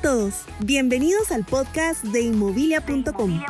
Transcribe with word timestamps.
todos, 0.00 0.44
bienvenidos 0.60 1.30
al 1.30 1.44
podcast 1.44 2.02
de 2.04 2.22
inmobilia.com. 2.22 3.42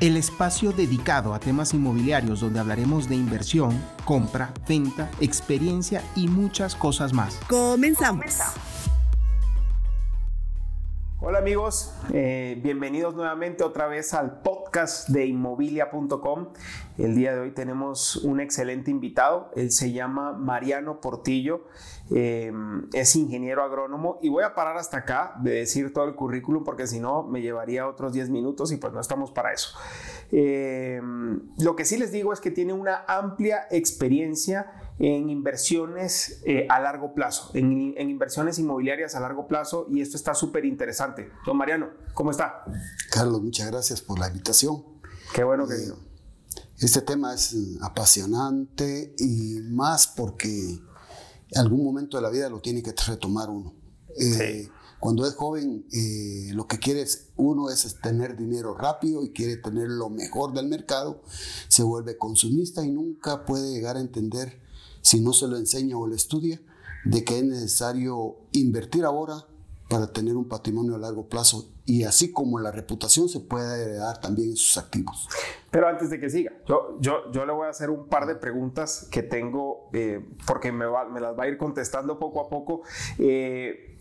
El 0.00 0.16
espacio 0.16 0.72
dedicado 0.72 1.34
a 1.34 1.40
temas 1.40 1.72
inmobiliarios 1.72 2.40
donde 2.40 2.58
hablaremos 2.58 3.08
de 3.08 3.14
inversión, 3.14 3.80
compra, 4.04 4.52
venta, 4.68 5.10
experiencia 5.20 6.02
y 6.16 6.28
muchas 6.28 6.74
cosas 6.74 7.12
más. 7.12 7.38
Comenzamos. 7.48 8.24
Hola 11.26 11.38
amigos, 11.38 11.90
eh, 12.12 12.60
bienvenidos 12.62 13.14
nuevamente 13.14 13.64
otra 13.64 13.86
vez 13.86 14.12
al 14.12 14.42
podcast 14.42 15.08
de 15.08 15.24
inmobilia.com. 15.24 16.48
El 16.98 17.14
día 17.14 17.34
de 17.34 17.40
hoy 17.40 17.52
tenemos 17.52 18.16
un 18.16 18.40
excelente 18.40 18.90
invitado, 18.90 19.50
él 19.56 19.70
se 19.70 19.90
llama 19.90 20.34
Mariano 20.34 21.00
Portillo, 21.00 21.64
eh, 22.14 22.52
es 22.92 23.16
ingeniero 23.16 23.64
agrónomo 23.64 24.18
y 24.20 24.28
voy 24.28 24.44
a 24.44 24.54
parar 24.54 24.76
hasta 24.76 24.98
acá 24.98 25.32
de 25.40 25.52
decir 25.52 25.94
todo 25.94 26.04
el 26.04 26.14
currículum 26.14 26.62
porque 26.62 26.86
si 26.86 27.00
no 27.00 27.22
me 27.22 27.40
llevaría 27.40 27.88
otros 27.88 28.12
10 28.12 28.28
minutos 28.28 28.70
y 28.70 28.76
pues 28.76 28.92
no 28.92 29.00
estamos 29.00 29.30
para 29.30 29.54
eso. 29.54 29.78
Eh, 30.30 31.00
lo 31.58 31.74
que 31.74 31.86
sí 31.86 31.96
les 31.96 32.12
digo 32.12 32.34
es 32.34 32.40
que 32.40 32.50
tiene 32.50 32.74
una 32.74 33.02
amplia 33.08 33.66
experiencia 33.70 34.83
en 34.98 35.28
inversiones 35.28 36.40
eh, 36.44 36.66
a 36.70 36.80
largo 36.80 37.14
plazo, 37.14 37.50
en, 37.54 37.98
inversiones 37.98 38.58
inmobiliarias 38.58 39.14
a 39.14 39.20
largo 39.20 39.48
plazo 39.48 39.86
y 39.90 40.00
esto 40.00 40.16
está 40.16 40.34
súper 40.34 40.64
interesante. 40.64 41.30
Don 41.44 41.56
Mariano, 41.56 41.90
¿cómo 42.14 42.30
está? 42.30 42.64
Carlos, 43.10 43.42
muchas 43.42 43.70
gracias 43.70 44.00
por 44.00 44.18
la 44.18 44.28
invitación. 44.28 44.84
Qué 45.34 45.42
bueno 45.42 45.66
que... 45.66 45.74
Eh, 45.74 45.92
este 46.78 47.00
tema 47.00 47.34
es 47.34 47.56
apasionante 47.80 49.14
y 49.18 49.60
más 49.70 50.08
porque 50.08 50.48
en 50.48 51.58
algún 51.58 51.84
momento 51.84 52.16
de 52.16 52.22
la 52.22 52.30
vida 52.30 52.48
lo 52.48 52.60
tiene 52.60 52.82
que 52.82 52.92
retomar 53.06 53.48
uno. 53.48 53.74
Eh, 54.18 54.68
cuando 55.00 55.26
es 55.26 55.34
joven, 55.34 55.86
lo 56.52 56.66
que 56.66 56.78
quiere 56.78 57.04
uno 57.36 57.70
es 57.70 57.96
tener 58.02 58.36
dinero 58.36 58.76
rápido 58.76 59.22
y 59.24 59.30
quiere 59.30 59.56
tener 59.56 59.88
lo 59.88 60.10
mejor 60.10 60.52
del 60.52 60.66
mercado, 60.66 61.22
se 61.68 61.82
vuelve 61.82 62.18
consumista 62.18 62.84
y 62.84 62.90
nunca 62.90 63.44
puede 63.44 63.72
llegar 63.72 63.96
a 63.96 64.00
entender 64.00 64.63
si 65.04 65.20
no 65.20 65.34
se 65.34 65.46
lo 65.46 65.58
enseña 65.58 65.98
o 65.98 66.06
lo 66.06 66.14
estudia, 66.14 66.60
de 67.04 67.24
que 67.24 67.38
es 67.38 67.44
necesario 67.44 68.36
invertir 68.52 69.04
ahora 69.04 69.44
para 69.88 70.10
tener 70.12 70.34
un 70.34 70.48
patrimonio 70.48 70.94
a 70.94 70.98
largo 70.98 71.28
plazo 71.28 71.68
y 71.84 72.04
así 72.04 72.32
como 72.32 72.58
la 72.58 72.72
reputación 72.72 73.28
se 73.28 73.40
puede 73.40 73.82
heredar 73.82 74.18
también 74.18 74.50
en 74.50 74.56
sus 74.56 74.78
activos. 74.78 75.28
Pero 75.70 75.88
antes 75.88 76.08
de 76.08 76.18
que 76.18 76.30
siga, 76.30 76.52
yo, 76.66 76.96
yo, 77.00 77.30
yo 77.32 77.44
le 77.44 77.52
voy 77.52 77.66
a 77.66 77.70
hacer 77.70 77.90
un 77.90 78.08
par 78.08 78.26
de 78.26 78.34
preguntas 78.36 79.06
que 79.10 79.22
tengo 79.22 79.90
eh, 79.92 80.26
porque 80.46 80.72
me, 80.72 80.86
me, 81.12 81.20
las 81.20 81.38
va 81.38 81.44
a 81.44 81.48
ir 81.48 81.58
contestando 81.58 82.18
poco 82.18 82.40
a 82.40 82.48
poco. 82.48 82.80
Eh, 83.18 83.93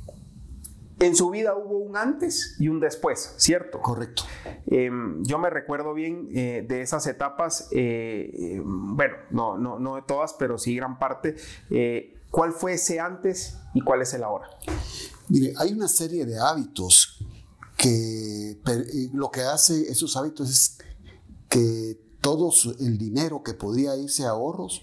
en 1.05 1.15
su 1.15 1.29
vida 1.29 1.55
hubo 1.55 1.79
un 1.79 1.97
antes 1.97 2.55
y 2.59 2.69
un 2.69 2.79
después, 2.79 3.33
¿cierto? 3.37 3.81
Correcto. 3.81 4.23
Em, 4.67 5.23
yo 5.23 5.37
me 5.37 5.49
recuerdo 5.49 5.93
bien 5.93 6.29
eh, 6.33 6.65
de 6.67 6.81
esas 6.81 7.05
etapas, 7.07 7.67
eh, 7.71 8.31
em, 8.33 8.95
bueno, 8.95 9.15
no, 9.31 9.57
no, 9.57 9.79
no 9.79 9.95
de 9.95 10.03
todas, 10.03 10.33
pero 10.33 10.57
sí 10.57 10.75
gran 10.75 10.99
parte. 10.99 11.35
Eh, 11.69 12.21
¿Cuál 12.31 12.53
fue 12.53 12.73
ese 12.73 12.99
antes 12.99 13.57
y 13.73 13.81
cuál 13.81 14.01
es 14.01 14.13
el 14.13 14.23
ahora? 14.23 14.47
Mire, 15.29 15.53
hay 15.57 15.73
una 15.73 15.87
serie 15.87 16.25
de 16.25 16.39
hábitos 16.39 17.23
que 17.77 18.59
lo 19.13 19.29
que 19.29 19.41
hace 19.41 19.81
esos 19.91 20.15
hábitos 20.15 20.49
es 20.49 20.77
que 21.49 21.99
todo 22.21 22.51
el 22.79 22.97
dinero 22.97 23.43
que 23.43 23.53
podía 23.53 23.97
irse 23.97 24.23
a 24.23 24.29
ahorros 24.29 24.81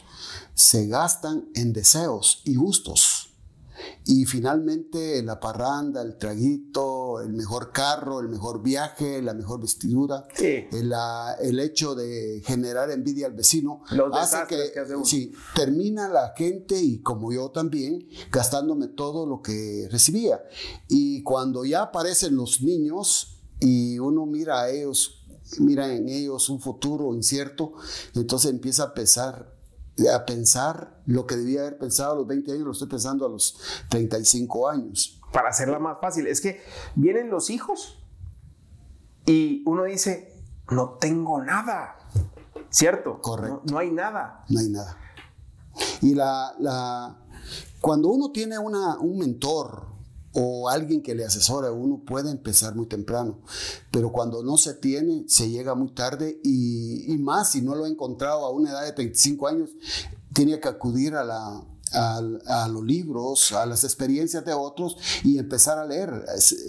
se 0.55 0.87
gastan 0.87 1.49
en 1.55 1.73
deseos 1.73 2.43
y 2.45 2.55
gustos. 2.57 3.10
Y 4.05 4.25
finalmente 4.25 5.23
la 5.23 5.39
parranda, 5.39 6.03
el 6.03 6.17
traguito, 6.17 7.21
el 7.21 7.33
mejor 7.33 7.73
carro, 7.73 8.21
el 8.21 8.29
mejor 8.29 8.63
viaje, 8.63 9.23
la 9.23 9.35
mejor 9.35 9.61
vestidura, 9.61 10.27
el, 10.39 10.93
el, 11.41 11.61
hecho 11.61 11.95
de 11.95 12.43
generar 12.45 12.91
envidia 12.91 13.27
al 13.27 13.35
vecino, 13.35 13.83
hace 14.13 14.39
que, 14.49 14.73
sí, 15.05 15.33
termina 15.55 16.09
la 16.09 16.33
gente 16.37 16.81
y 16.81 17.01
como 17.01 17.33
yo 17.33 17.51
también, 17.51 18.09
gastándome 18.31 18.89
todo 18.89 19.27
lo 19.27 19.43
que 19.43 19.89
recibía. 19.91 20.43
Y 20.89 21.23
cuando 21.23 21.65
ya 21.65 21.83
aparecen 21.83 22.37
los 22.37 22.63
niños 22.63 23.39
y 23.61 23.99
uno 23.99 24.27
mira 24.27 24.63
a 24.63 24.71
ellos, 24.71 25.25
mira 25.59 25.93
en 25.95 26.09
ellos 26.09 26.49
un 26.49 26.61
futuro 26.61 27.15
incierto, 27.15 27.75
entonces 28.15 28.51
empieza 28.51 28.85
a 28.85 28.95
pesar 28.95 29.60
a 30.09 30.25
pensar 30.25 31.03
lo 31.07 31.27
que 31.27 31.37
debía 31.37 31.61
haber 31.61 31.79
pensado 31.79 32.13
a 32.13 32.17
los 32.17 32.27
20 32.27 32.53
años, 32.53 32.65
lo 32.65 32.73
estoy 32.73 32.89
pensando 32.89 33.27
a 33.27 33.29
los 33.29 33.59
35 33.89 34.69
años. 34.69 35.21
Para 35.33 35.51
hacerla 35.51 35.79
más 35.79 35.99
fácil, 36.01 36.27
es 36.27 36.41
que 36.41 36.61
vienen 36.95 37.31
los 37.31 37.51
hijos 37.51 38.03
y 39.27 39.63
uno 39.67 39.85
dice, 39.85 40.35
no 40.71 40.97
tengo 41.01 41.43
nada, 41.43 41.99
¿cierto? 42.71 43.21
Correcto. 43.21 43.63
No, 43.71 43.79
hay 43.79 43.91
nada. 43.91 44.45
No 44.49 44.61
hay 44.61 44.69
nada. 44.69 44.97
Y 46.03 46.15
la, 46.15 46.55
la, 46.59 47.17
cuando 47.81 48.09
uno 48.09 48.33
tiene 48.33 48.59
una, 48.59 48.99
un 48.99 49.19
mentor, 49.19 49.87
o 50.33 50.69
alguien 50.69 51.03
que 51.03 51.15
le 51.15 51.25
asesora, 51.25 51.73
uno 51.73 52.03
puede 52.05 52.31
empezar 52.31 52.75
muy 52.75 52.87
temprano, 52.87 53.41
pero 53.91 54.13
cuando 54.13 54.43
no 54.43 54.57
se 54.57 54.75
tiene, 54.75 55.25
se 55.27 55.51
llega 55.51 55.75
muy 55.75 55.93
tarde 55.93 56.41
y, 56.45 57.17
más 57.19 57.51
si 57.53 57.63
no 57.63 57.75
lo 57.75 57.85
ha 57.85 57.89
encontrado 57.89 58.45
a 58.45 58.51
una 58.51 58.71
edad 58.71 58.85
de 58.85 58.93
35 58.93 59.49
años, 59.49 59.71
tiene 60.33 60.61
que 60.61 60.69
acudir 60.69 61.15
a, 61.17 61.25
la, 61.25 61.65
a, 61.93 62.69
los 62.69 62.85
libros, 62.85 63.53
a 63.53 63.67
las 63.67 63.85
experiencias 63.85 64.45
de 64.45 64.53
otros 64.53 64.97
y 65.25 65.39
empezar 65.39 65.79
a 65.79 65.85
leer, 65.85 66.25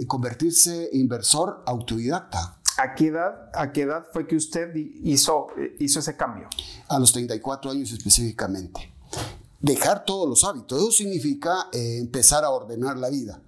convertirse 0.07 0.89
inversor 0.93 1.63
autodidacta. 1.66 2.57
¿A 2.78 2.95
qué, 2.95 3.07
edad, 3.07 3.49
¿A 3.53 3.72
qué 3.72 3.83
edad 3.83 4.05
fue 4.11 4.28
que 4.28 4.35
usted 4.35 4.73
hizo, 4.75 5.47
hizo 5.79 5.99
ese 5.99 6.16
cambio? 6.16 6.47
A 6.88 6.97
los 6.97 7.13
34 7.13 7.72
años 7.72 7.91
específicamente 7.91 8.91
dejar 9.61 10.05
todos 10.05 10.27
los 10.27 10.44
hábitos. 10.44 10.79
Eso 10.79 10.91
significa 10.91 11.69
eh, 11.72 11.97
empezar 11.99 12.44
a 12.44 12.49
ordenar 12.49 12.97
la 12.97 13.09
vida. 13.09 13.41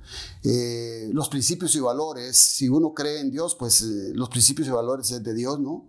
Eh, 0.44 1.10
los 1.12 1.30
principios 1.30 1.76
y 1.76 1.80
valores, 1.80 2.38
si 2.38 2.70
uno 2.70 2.94
cree 2.94 3.20
en 3.20 3.32
Dios, 3.32 3.56
pues 3.56 3.82
eh, 3.82 4.12
los 4.14 4.30
principios 4.30 4.68
y 4.68 4.72
valores 4.72 5.12
es 5.12 5.24
de 5.24 5.34
Dios, 5.34 5.60
¿no? 5.60 5.88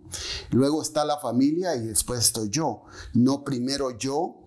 Luego 0.51 0.81
está 0.81 1.05
la 1.05 1.19
familia 1.19 1.75
y 1.75 1.87
después 1.87 2.19
estoy 2.19 2.49
yo. 2.49 2.83
No 3.13 3.43
primero 3.43 3.97
yo 3.97 4.41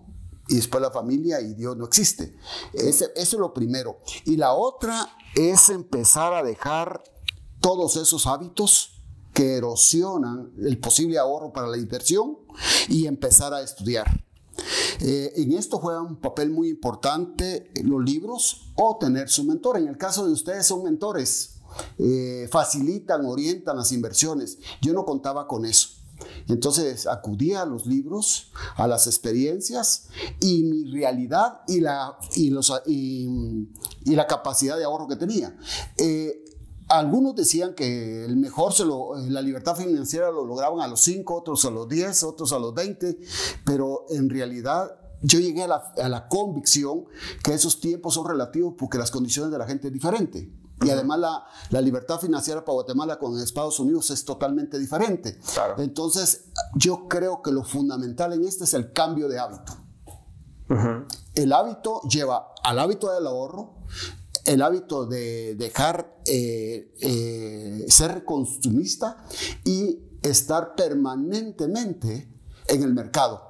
y 0.47 0.55
después 0.55 0.81
la 0.81 0.91
familia 0.91 1.39
y 1.41 1.53
Dios 1.53 1.77
no 1.77 1.85
existe. 1.85 2.35
eso 2.73 3.05
es 3.15 3.33
lo 3.33 3.53
primero. 3.53 4.01
Y 4.25 4.35
la 4.35 4.53
otra 4.53 5.07
es 5.35 5.69
empezar 5.69 6.33
a 6.33 6.43
dejar 6.43 7.03
todos 7.61 7.95
esos 7.97 8.25
hábitos 8.25 8.95
que 9.33 9.57
erosionan 9.57 10.51
el 10.57 10.79
posible 10.79 11.19
ahorro 11.19 11.53
para 11.53 11.67
la 11.67 11.77
inversión 11.77 12.39
y 12.87 13.05
empezar 13.05 13.53
a 13.53 13.61
estudiar. 13.61 14.28
Eh, 15.01 15.33
en 15.37 15.53
esto 15.53 15.77
juega 15.77 16.01
un 16.01 16.17
papel 16.17 16.49
muy 16.49 16.69
importante 16.69 17.71
los 17.83 18.03
libros 18.03 18.71
o 18.75 18.97
tener 18.97 19.29
su 19.29 19.43
mentor. 19.43 19.77
En 19.77 19.87
el 19.87 19.97
caso 19.97 20.25
de 20.25 20.31
ustedes 20.31 20.65
son 20.65 20.83
mentores, 20.83 21.59
eh, 21.97 22.47
facilitan, 22.51 23.25
orientan 23.25 23.77
las 23.77 23.91
inversiones. 23.91 24.57
Yo 24.81 24.93
no 24.93 25.05
contaba 25.05 25.47
con 25.47 25.65
eso. 25.65 25.89
Entonces 26.47 27.07
acudía 27.07 27.61
a 27.61 27.65
los 27.65 27.85
libros, 27.85 28.51
a 28.75 28.87
las 28.87 29.07
experiencias 29.07 30.07
y 30.39 30.63
mi 30.63 30.91
realidad 30.91 31.61
y 31.67 31.79
la, 31.79 32.17
y 32.35 32.53
y, 32.85 34.15
la 34.15 34.27
capacidad 34.27 34.77
de 34.77 34.83
ahorro 34.83 35.07
que 35.07 35.15
tenía. 35.15 35.57
Eh, 35.97 36.43
algunos 36.89 37.35
decían 37.35 37.75
que 37.75 38.25
el 38.25 38.35
mejor 38.35 38.73
se 38.73 38.83
lo, 38.83 39.17
eh, 39.17 39.29
la 39.29 39.41
libertad 39.41 39.75
financiera 39.75 40.31
lo 40.31 40.45
lograban 40.45 40.81
a 40.81 40.87
los 40.87 41.01
5, 41.01 41.35
otros 41.35 41.63
a 41.65 41.71
los 41.71 41.87
10, 41.87 42.23
otros 42.23 42.51
a 42.51 42.59
los 42.59 42.73
20, 42.73 43.19
pero 43.63 44.05
en 44.09 44.29
realidad 44.29 44.99
yo 45.21 45.39
llegué 45.39 45.63
a 45.63 45.67
la, 46.09 46.27
convicción 46.29 47.05
que 47.43 47.53
esos 47.53 47.79
tiempos 47.79 48.13
son 48.13 48.27
relativos 48.27 48.73
porque 48.77 48.97
las 48.97 49.11
condiciones 49.11 49.51
de 49.51 49.57
la 49.57 49.67
gente 49.67 49.87
es 49.87 49.93
diferente. 49.93 50.51
Y 50.81 50.89
además 50.89 51.19
la, 51.19 51.45
la, 51.71 51.81
libertad 51.81 52.19
financiera 52.19 52.63
para 52.63 52.75
Guatemala 52.75 53.19
con 53.19 53.37
Estados 53.37 53.79
Unidos 53.81 54.11
es 54.11 54.23
totalmente 54.23 54.79
diferente. 54.79 55.37
Entonces, 55.77 56.45
yo 56.75 57.09
creo 57.09 57.41
que 57.41 57.51
lo 57.51 57.65
fundamental 57.65 58.31
en 58.31 58.45
este 58.45 58.63
es 58.63 58.73
el 58.73 58.93
cambio 58.93 59.27
de 59.27 59.39
hábito. 59.39 59.73
El 61.35 61.51
hábito 61.51 62.01
lleva 62.03 62.53
al 62.63 62.79
hábito 62.79 63.11
del 63.11 63.27
ahorro, 63.27 63.73
el 64.49 64.63
hábito 64.63 65.05
de 65.05 65.53
dejar 65.55 66.17
eh, 66.25 66.91
eh, 67.01 67.85
ser 67.87 68.25
consumista 68.25 69.23
y 69.63 69.99
estar 70.23 70.73
permanentemente 70.73 72.27
en 72.67 72.81
el 72.81 72.93
mercado. 72.95 73.47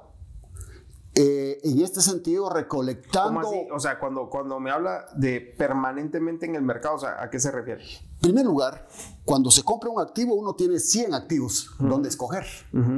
Eh, 1.14 1.58
en 1.64 1.80
este 1.80 2.02
sentido, 2.02 2.50
recolectando... 2.50 3.50
O 3.72 3.80
sea, 3.80 3.98
cuando, 3.98 4.28
cuando 4.28 4.60
me 4.60 4.70
habla 4.70 5.06
de 5.16 5.40
permanentemente 5.40 6.44
en 6.44 6.54
el 6.54 6.62
mercado, 6.62 6.98
¿a 7.06 7.30
qué 7.30 7.40
se 7.40 7.50
refiere? 7.50 7.82
En 7.82 8.20
primer 8.20 8.44
lugar, 8.44 8.86
cuando 9.24 9.50
se 9.50 9.62
compra 9.62 9.88
un 9.88 10.02
activo, 10.02 10.34
uno 10.34 10.54
tiene 10.54 10.78
100 10.78 11.14
activos 11.14 11.70
donde 11.78 12.10
escoger. 12.10 12.44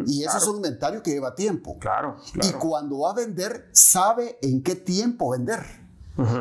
y 0.06 0.24
eso 0.24 0.38
es 0.38 0.46
un 0.48 0.56
inventario 0.56 1.04
que 1.04 1.12
lleva 1.12 1.36
tiempo. 1.36 1.78
Claro, 1.78 2.16
Y 2.34 2.52
cuando 2.54 2.98
va 3.00 3.12
a 3.12 3.14
vender, 3.14 3.70
sabe 3.72 4.38
en 4.42 4.60
qué 4.60 4.74
tiempo 4.74 5.30
vender. 5.30 5.81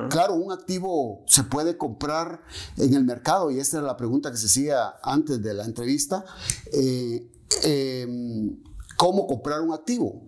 Claro, 0.10 0.36
un 0.36 0.52
activo 0.52 1.24
se 1.28 1.44
puede 1.44 1.78
comprar 1.78 2.42
en 2.78 2.94
el 2.94 3.04
mercado 3.04 3.52
y 3.52 3.60
esta 3.60 3.78
era 3.78 3.88
la 3.88 3.98
pregunta 3.98 4.32
que 4.32 4.38
se 4.38 4.48
hacía 4.48 4.96
antes 5.04 5.42
de 5.42 5.54
la 5.54 5.66
entrevista. 5.66 6.26
Eh, 6.72 7.32
em, 7.64 8.62
¿Cómo 8.98 9.26
comprar 9.28 9.62
un 9.62 9.74
activo? 9.74 10.22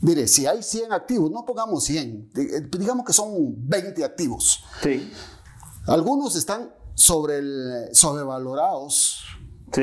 Mire, 0.00 0.26
si 0.28 0.46
hay 0.46 0.62
100 0.62 0.92
activos, 0.92 1.30
no 1.30 1.44
pongamos 1.44 1.84
100, 1.84 2.30
eh, 2.36 2.68
digamos 2.78 3.04
que 3.04 3.12
son 3.12 3.54
20 3.68 4.04
activos. 4.04 4.62
Sí. 4.82 5.10
Algunos 5.86 6.36
están 6.36 6.72
sobre 6.94 7.38
el, 7.38 7.88
sobrevalorados, 7.92 9.22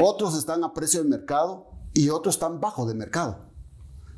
otros 0.02 0.38
están 0.38 0.64
a 0.64 0.74
precio 0.74 1.04
de 1.04 1.10
mercado 1.10 1.72
y 1.94 2.10
otros 2.10 2.36
están 2.36 2.60
bajo 2.60 2.86
de 2.86 2.94
mercado. 2.94 3.48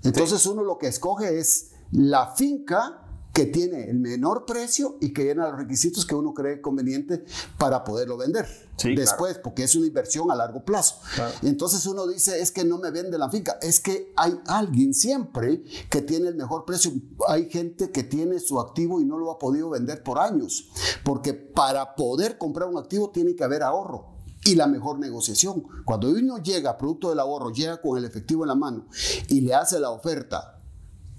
Entonces 0.04 0.46
uno 0.46 0.64
lo 0.64 0.78
que 0.78 0.88
escoge 0.88 1.40
es 1.40 1.72
la 1.92 2.34
finca 2.36 3.09
que 3.34 3.46
tiene 3.46 3.90
el 3.90 4.00
menor 4.00 4.46
precio 4.46 4.98
y 5.00 5.14
que 5.14 5.24
llena 5.24 5.50
los 5.50 5.60
requisitos 5.60 6.06
que 6.06 6.16
uno 6.16 6.34
cree 6.34 6.62
conveniente 6.62 7.24
para 7.58 7.84
poderlo 7.84 8.18
vender 8.18 8.48
después, 8.96 9.38
porque 9.38 9.64
es 9.64 9.76
una 9.76 9.88
inversión 9.88 10.32
a 10.32 10.36
largo 10.36 10.64
plazo. 10.64 11.00
Entonces 11.44 11.86
uno 11.86 12.08
dice, 12.08 12.42
es 12.42 12.52
que 12.52 12.64
no 12.64 12.78
me 12.78 12.92
vende 12.92 13.18
la 13.18 13.30
finca, 13.30 13.58
es 13.62 13.80
que 13.80 14.14
hay 14.16 14.40
alguien 14.48 14.94
siempre 14.94 15.64
que 15.90 16.02
tiene 16.02 16.30
el 16.30 16.36
mejor 16.36 16.66
precio. 16.66 16.92
Hay 17.28 17.50
gente 17.50 17.92
que 17.92 18.04
tiene 18.04 18.40
su 18.40 18.60
activo 18.60 19.00
y 19.02 19.06
no 19.06 19.18
lo 19.18 19.32
ha 19.32 19.40
podido 19.40 19.70
vender 19.70 20.04
por 20.04 20.20
años, 20.20 20.70
porque 21.04 21.34
para 21.34 21.96
poder 21.96 22.38
comprar 22.38 22.70
un 22.70 22.78
activo 22.78 23.12
tiene 23.12 23.36
que 23.36 23.44
haber 23.44 23.64
ahorro 23.64 24.18
y 24.44 24.56
la 24.56 24.68
mejor 24.68 25.00
negociación. 25.00 25.64
Cuando 25.86 26.10
uno 26.10 26.38
llega, 26.38 26.78
producto 26.78 27.10
del 27.10 27.20
ahorro, 27.20 27.52
llega 27.52 27.82
con 27.82 27.98
el 27.98 28.06
efectivo 28.06 28.44
en 28.44 28.50
la 28.50 28.56
mano 28.56 28.88
y 29.28 29.42
le 29.42 29.54
hace 29.54 29.80
la 29.80 29.92
oferta 29.92 30.60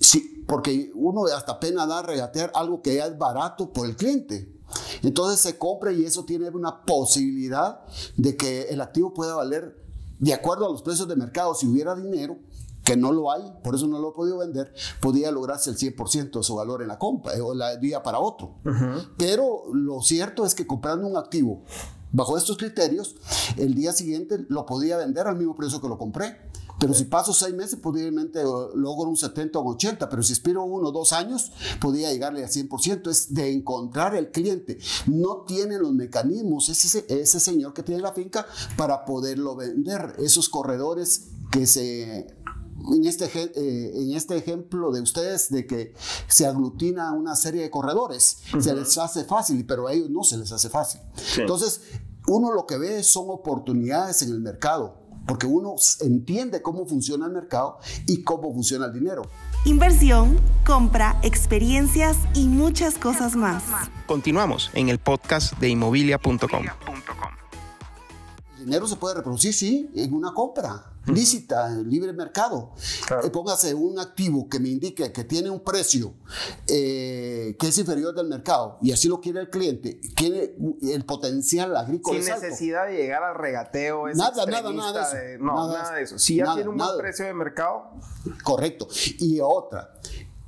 Sí, 0.00 0.39
porque 0.50 0.90
uno 0.96 1.26
hasta 1.26 1.60
pena 1.60 1.86
da 1.86 2.02
regatear 2.02 2.50
algo 2.56 2.82
que 2.82 2.96
ya 2.96 3.06
es 3.06 3.16
barato 3.16 3.72
por 3.72 3.86
el 3.86 3.94
cliente. 3.94 4.52
Entonces 5.02 5.38
se 5.38 5.56
compra 5.56 5.92
y 5.92 6.04
eso 6.04 6.24
tiene 6.24 6.50
una 6.50 6.84
posibilidad 6.84 7.82
de 8.16 8.36
que 8.36 8.62
el 8.62 8.80
activo 8.80 9.14
pueda 9.14 9.36
valer 9.36 9.80
de 10.18 10.34
acuerdo 10.34 10.66
a 10.66 10.72
los 10.72 10.82
precios 10.82 11.06
de 11.06 11.14
mercado. 11.14 11.54
Si 11.54 11.68
hubiera 11.68 11.94
dinero, 11.94 12.36
que 12.84 12.96
no 12.96 13.12
lo 13.12 13.30
hay, 13.30 13.42
por 13.62 13.76
eso 13.76 13.86
no 13.86 14.00
lo 14.00 14.10
he 14.10 14.12
podido 14.12 14.38
vender, 14.38 14.74
podría 15.00 15.30
lograrse 15.30 15.70
el 15.70 15.76
100% 15.76 16.38
de 16.38 16.42
su 16.42 16.56
valor 16.56 16.82
en 16.82 16.88
la 16.88 16.98
compra 16.98 17.36
eh, 17.36 17.40
o 17.40 17.54
la 17.54 17.76
día 17.76 18.02
para 18.02 18.18
otro. 18.18 18.56
Pero 19.16 19.62
lo 19.72 20.02
cierto 20.02 20.44
es 20.44 20.56
que 20.56 20.66
comprando 20.66 21.06
un 21.06 21.16
activo 21.16 21.62
bajo 22.10 22.36
estos 22.36 22.56
criterios, 22.56 23.14
el 23.56 23.74
día 23.74 23.92
siguiente 23.92 24.44
lo 24.48 24.66
podía 24.66 24.96
vender 24.96 25.28
al 25.28 25.36
mismo 25.36 25.54
precio 25.54 25.80
que 25.80 25.88
lo 25.88 25.96
compré. 25.96 26.49
Pero 26.80 26.94
si 26.94 27.04
paso 27.04 27.34
seis 27.34 27.54
meses, 27.54 27.78
posiblemente 27.78 28.42
logro 28.42 29.10
un 29.10 29.16
70 29.16 29.58
o 29.58 29.62
un 29.62 29.74
80, 29.74 30.08
pero 30.08 30.22
si 30.22 30.32
espero 30.32 30.64
uno 30.64 30.88
o 30.88 30.92
dos 30.92 31.12
años, 31.12 31.52
podría 31.78 32.10
llegarle 32.10 32.42
al 32.42 32.50
100%. 32.50 33.10
Es 33.10 33.34
de 33.34 33.52
encontrar 33.52 34.16
el 34.16 34.30
cliente. 34.30 34.78
No 35.06 35.42
tiene 35.46 35.78
los 35.78 35.92
mecanismos 35.92 36.70
ese, 36.70 37.04
ese 37.08 37.38
señor 37.38 37.74
que 37.74 37.82
tiene 37.82 38.00
la 38.00 38.12
finca 38.12 38.46
para 38.78 39.04
poderlo 39.04 39.56
vender. 39.56 40.14
Esos 40.18 40.48
corredores 40.48 41.28
que 41.52 41.66
se 41.66 42.34
en 42.94 43.04
este, 43.04 43.26
eh, 43.26 43.92
en 43.94 44.12
este 44.16 44.38
ejemplo 44.38 44.90
de 44.90 45.02
ustedes 45.02 45.50
de 45.50 45.66
que 45.66 45.92
se 46.28 46.46
aglutina 46.46 47.12
una 47.12 47.36
serie 47.36 47.60
de 47.60 47.70
corredores, 47.70 48.38
se 48.58 48.74
les 48.74 48.96
hace 48.96 49.24
fácil, 49.24 49.66
pero 49.66 49.86
a 49.86 49.92
ellos 49.92 50.08
no 50.08 50.24
se 50.24 50.38
les 50.38 50.50
hace 50.50 50.70
fácil. 50.70 51.02
Entonces, 51.36 51.82
uno 52.26 52.54
lo 52.54 52.66
que 52.66 52.78
ve 52.78 53.02
son 53.02 53.26
oportunidades 53.28 54.22
en 54.22 54.30
el 54.30 54.40
mercado 54.40 54.99
porque 55.26 55.46
uno 55.46 55.74
entiende 56.00 56.62
cómo 56.62 56.86
funciona 56.86 57.26
el 57.26 57.32
mercado 57.32 57.78
y 58.06 58.22
cómo 58.22 58.52
funciona 58.52 58.86
el 58.86 58.92
dinero. 58.92 59.22
Inversión, 59.64 60.38
compra, 60.66 61.18
experiencias 61.22 62.16
y 62.34 62.48
muchas 62.48 62.98
cosas 62.98 63.36
más. 63.36 63.62
Continuamos 64.06 64.70
en 64.74 64.88
el 64.88 64.98
podcast 64.98 65.58
de 65.58 65.68
inmobilia.com. 65.68 66.64
El 68.58 68.64
dinero 68.64 68.86
se 68.86 68.96
puede 68.96 69.16
reproducir, 69.16 69.54
sí, 69.54 69.90
en 69.94 70.12
una 70.12 70.32
compra 70.32 70.89
lícita, 71.12 71.68
libre 71.70 72.12
mercado. 72.12 72.72
Eh, 73.24 73.30
póngase 73.30 73.74
un 73.74 73.98
activo 73.98 74.48
que 74.48 74.58
me 74.58 74.68
indique 74.68 75.12
que 75.12 75.24
tiene 75.24 75.50
un 75.50 75.60
precio 75.60 76.14
eh, 76.66 77.56
que 77.58 77.68
es 77.68 77.78
inferior 77.78 78.14
del 78.14 78.28
mercado 78.28 78.78
y 78.80 78.92
así 78.92 79.08
lo 79.08 79.20
quiere 79.20 79.40
el 79.40 79.50
cliente, 79.50 80.00
tiene 80.16 80.54
el 80.82 81.04
potencial 81.04 81.76
agrícola. 81.76 82.20
Sin 82.20 82.34
necesidad 82.34 82.86
de 82.86 82.96
llegar 82.96 83.22
al 83.22 83.34
regateo. 83.34 84.06
nada, 84.14 84.46
nada, 84.46 84.72
nada 84.72 85.12
de 85.12 85.34
eso. 85.34 85.44
no, 85.44 85.68
nada, 85.68 85.94
de 85.94 86.02
eso. 86.02 86.18
Si 86.18 86.36
ya 86.36 86.54
tiene 86.54 86.68
un 86.68 86.76
buen 86.76 86.98
precio 86.98 87.26
de 87.26 87.34
mercado. 87.34 87.90
Correcto. 88.42 88.88
Y 89.18 89.40
otra, 89.40 89.94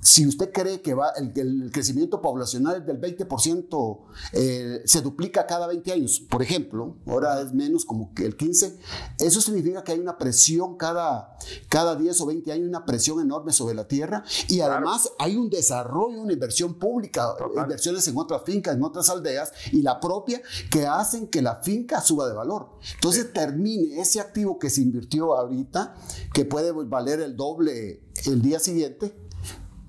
si 0.03 0.27
usted 0.27 0.51
cree 0.53 0.83
que 0.83 0.95
va, 0.95 1.11
el, 1.11 1.71
crecimiento 1.71 2.21
poblacional 2.21 2.85
del 2.85 3.01
20% 3.01 4.01
eh, 4.33 4.83
se 4.85 5.01
duplica 5.01 5.47
cada 5.47 5.69
20 5.69 5.93
años, 5.93 6.21
por 6.29 6.43
ejemplo, 6.43 6.97
ahora 7.07 7.41
es 7.41 7.53
menos 7.53 7.85
como 7.85 8.13
que 8.13 8.27
el 8.27 8.37
15, 8.37 8.81
eso 9.21 9.41
significa 9.41 9.85
que 9.85 9.93
hay 9.93 10.01
una 10.01 10.19
presión 10.19 10.77
cada, 10.77 11.39
cada 11.69 11.95
10 11.95 12.21
o 12.21 12.27
20 12.27 12.51
años, 12.51 12.69
una 12.69 12.85
presión 12.85 13.21
enorme 13.21 13.53
sobre 13.53 13.77
la 13.77 13.87
tierra 13.87 14.25
y 14.49 14.61
además 14.61 15.09
hay 15.21 15.37
un 15.37 15.49
desarrollo, 15.49 16.21
una 16.21 16.33
inversión 16.33 16.75
pública, 16.81 17.37
inversiones 17.57 18.07
en 18.09 18.17
otras 18.19 18.43
fincas, 18.45 18.75
en 18.75 18.83
otras 18.83 19.09
aldeas 19.09 19.53
y 19.71 19.83
la 19.83 20.01
propia 20.01 20.43
que 20.69 20.85
hacen 20.85 21.29
que 21.29 21.43
la 21.43 21.63
finca 21.63 22.01
suba 22.01 22.27
de 22.27 22.35
valor. 22.35 22.71
Entonces 22.95 23.33
termine 23.33 24.01
ese 24.01 24.19
activo 24.19 24.59
que 24.59 24.69
se 24.69 24.81
invirtió 24.81 25.37
ahorita, 25.37 25.95
que 26.35 26.45
puede 26.45 26.73
valer 26.73 27.21
el 27.21 27.37
doble 27.37 28.03
el 28.27 28.43
día 28.43 28.59
siguiente, 28.59 29.15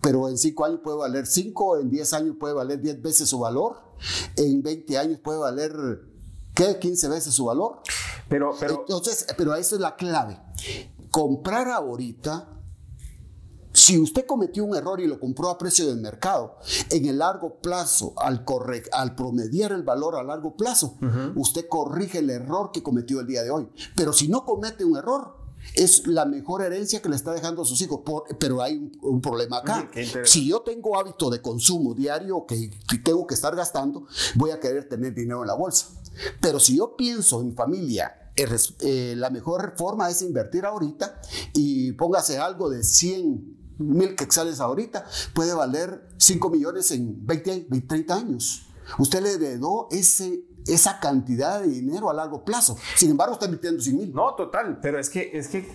pero 0.04 0.28
en 0.28 0.38
5 0.38 0.66
años 0.66 0.80
puede 0.84 0.98
valer 0.98 1.26
5, 1.26 1.78
en 1.78 1.90
10 1.90 2.14
años 2.14 2.36
puede 2.38 2.54
valer 2.54 2.82
10 2.82 3.02
veces 3.02 3.30
su 3.30 3.40
valor, 3.40 3.78
en 4.36 4.62
20 4.62 4.98
años 4.98 5.20
puede 5.24 5.40
valer, 5.40 5.72
¿qué? 6.54 6.78
15 6.78 7.08
veces 7.08 7.34
su 7.34 7.46
valor. 7.46 7.80
Pero, 8.28 8.54
pero, 8.60 8.82
Entonces, 8.82 9.26
pero 9.38 9.56
eso 9.56 9.76
es 9.76 9.82
la 9.82 9.96
clave. 9.96 10.38
Comprar 11.10 11.70
ahorita, 11.70 12.50
si 13.72 13.98
usted 13.98 14.26
cometió 14.26 14.66
un 14.66 14.76
error 14.76 15.00
y 15.00 15.08
lo 15.08 15.22
compró 15.22 15.50
a 15.50 15.58
precio 15.58 15.88
del 15.88 16.02
mercado, 16.02 16.58
en 16.90 17.06
el 17.06 17.20
largo 17.20 17.62
plazo, 17.62 18.14
al, 18.18 18.44
al 18.92 19.16
promediar 19.16 19.72
el 19.72 19.84
valor 19.84 20.18
a 20.18 20.24
largo 20.24 20.58
plazo, 20.58 20.98
usted 21.36 21.70
corrige 21.70 22.20
el 22.20 22.30
error 22.30 22.72
que 22.74 22.84
cometió 22.84 23.22
el 23.22 23.28
día 23.28 23.42
de 23.44 23.52
hoy. 23.52 23.70
Pero 23.96 24.12
si 24.12 24.28
no 24.28 24.44
comete 24.44 24.84
un 24.84 24.98
error, 24.98 25.43
es 25.76 26.08
la 26.08 26.26
mejor 26.26 26.62
herencia 26.62 27.02
que 27.02 27.10
le 27.10 27.16
está 27.16 27.34
dejando 27.34 27.62
a 27.62 27.66
sus 27.66 27.82
hijos. 27.82 28.02
pero 28.40 28.62
hay 28.62 28.92
un, 29.02 29.22
problema 29.22 29.58
acá. 29.58 29.90
si 30.24 30.48
yo 30.48 30.62
tengo 30.62 30.98
hábito 30.98 31.30
de 31.30 31.42
consumo 31.42 31.94
diario 31.94 32.46
que, 32.46 32.72
tengo 33.04 33.26
que 33.28 33.34
estar 33.34 33.56
gastando, 33.56 34.06
voy 34.36 34.52
a 34.52 34.60
querer 34.60 34.88
tener 34.88 35.14
dinero 35.14 35.42
en 35.42 35.48
la 35.48 35.56
bolsa. 35.56 35.88
Pero 36.42 36.60
si 36.60 36.78
yo 36.78 36.96
pienso 36.96 37.42
en 37.42 37.56
familia, 37.56 38.32
eh, 38.36 39.16
la 39.18 39.30
mejor 39.30 39.74
forma 39.78 40.10
es 40.10 40.22
invertir 40.22 40.66
ahorita 40.66 41.22
y 41.54 41.92
póngase 41.94 42.38
algo 42.38 42.70
de 42.70 42.84
100 42.84 43.64
mil 43.80 44.16
quetzales 44.16 44.60
ahorita, 44.60 45.06
puede 45.34 45.54
valer 45.54 46.08
5 46.18 46.50
millones 46.50 46.92
en 46.92 47.26
20, 47.26 47.68
20 47.70 47.88
30 47.88 48.16
años. 48.16 48.68
Usted 49.00 49.22
le 49.22 49.34
heredó 49.34 49.88
ese 49.92 50.44
esa 50.68 51.00
cantidad 51.00 51.62
de 51.62 51.68
dinero 51.68 52.10
a 52.10 52.14
largo 52.14 52.44
plazo. 52.44 52.78
Sin 52.96 53.12
embargo, 53.12 53.34
está 53.34 53.46
invirtiendo 53.46 53.82
100 53.82 53.98
mil. 53.98 54.14
No, 54.14 54.36
total, 54.36 54.80
pero 54.82 55.00
es 55.00 55.10
que, 55.10 55.32
es 55.34 55.48
que 55.48 55.68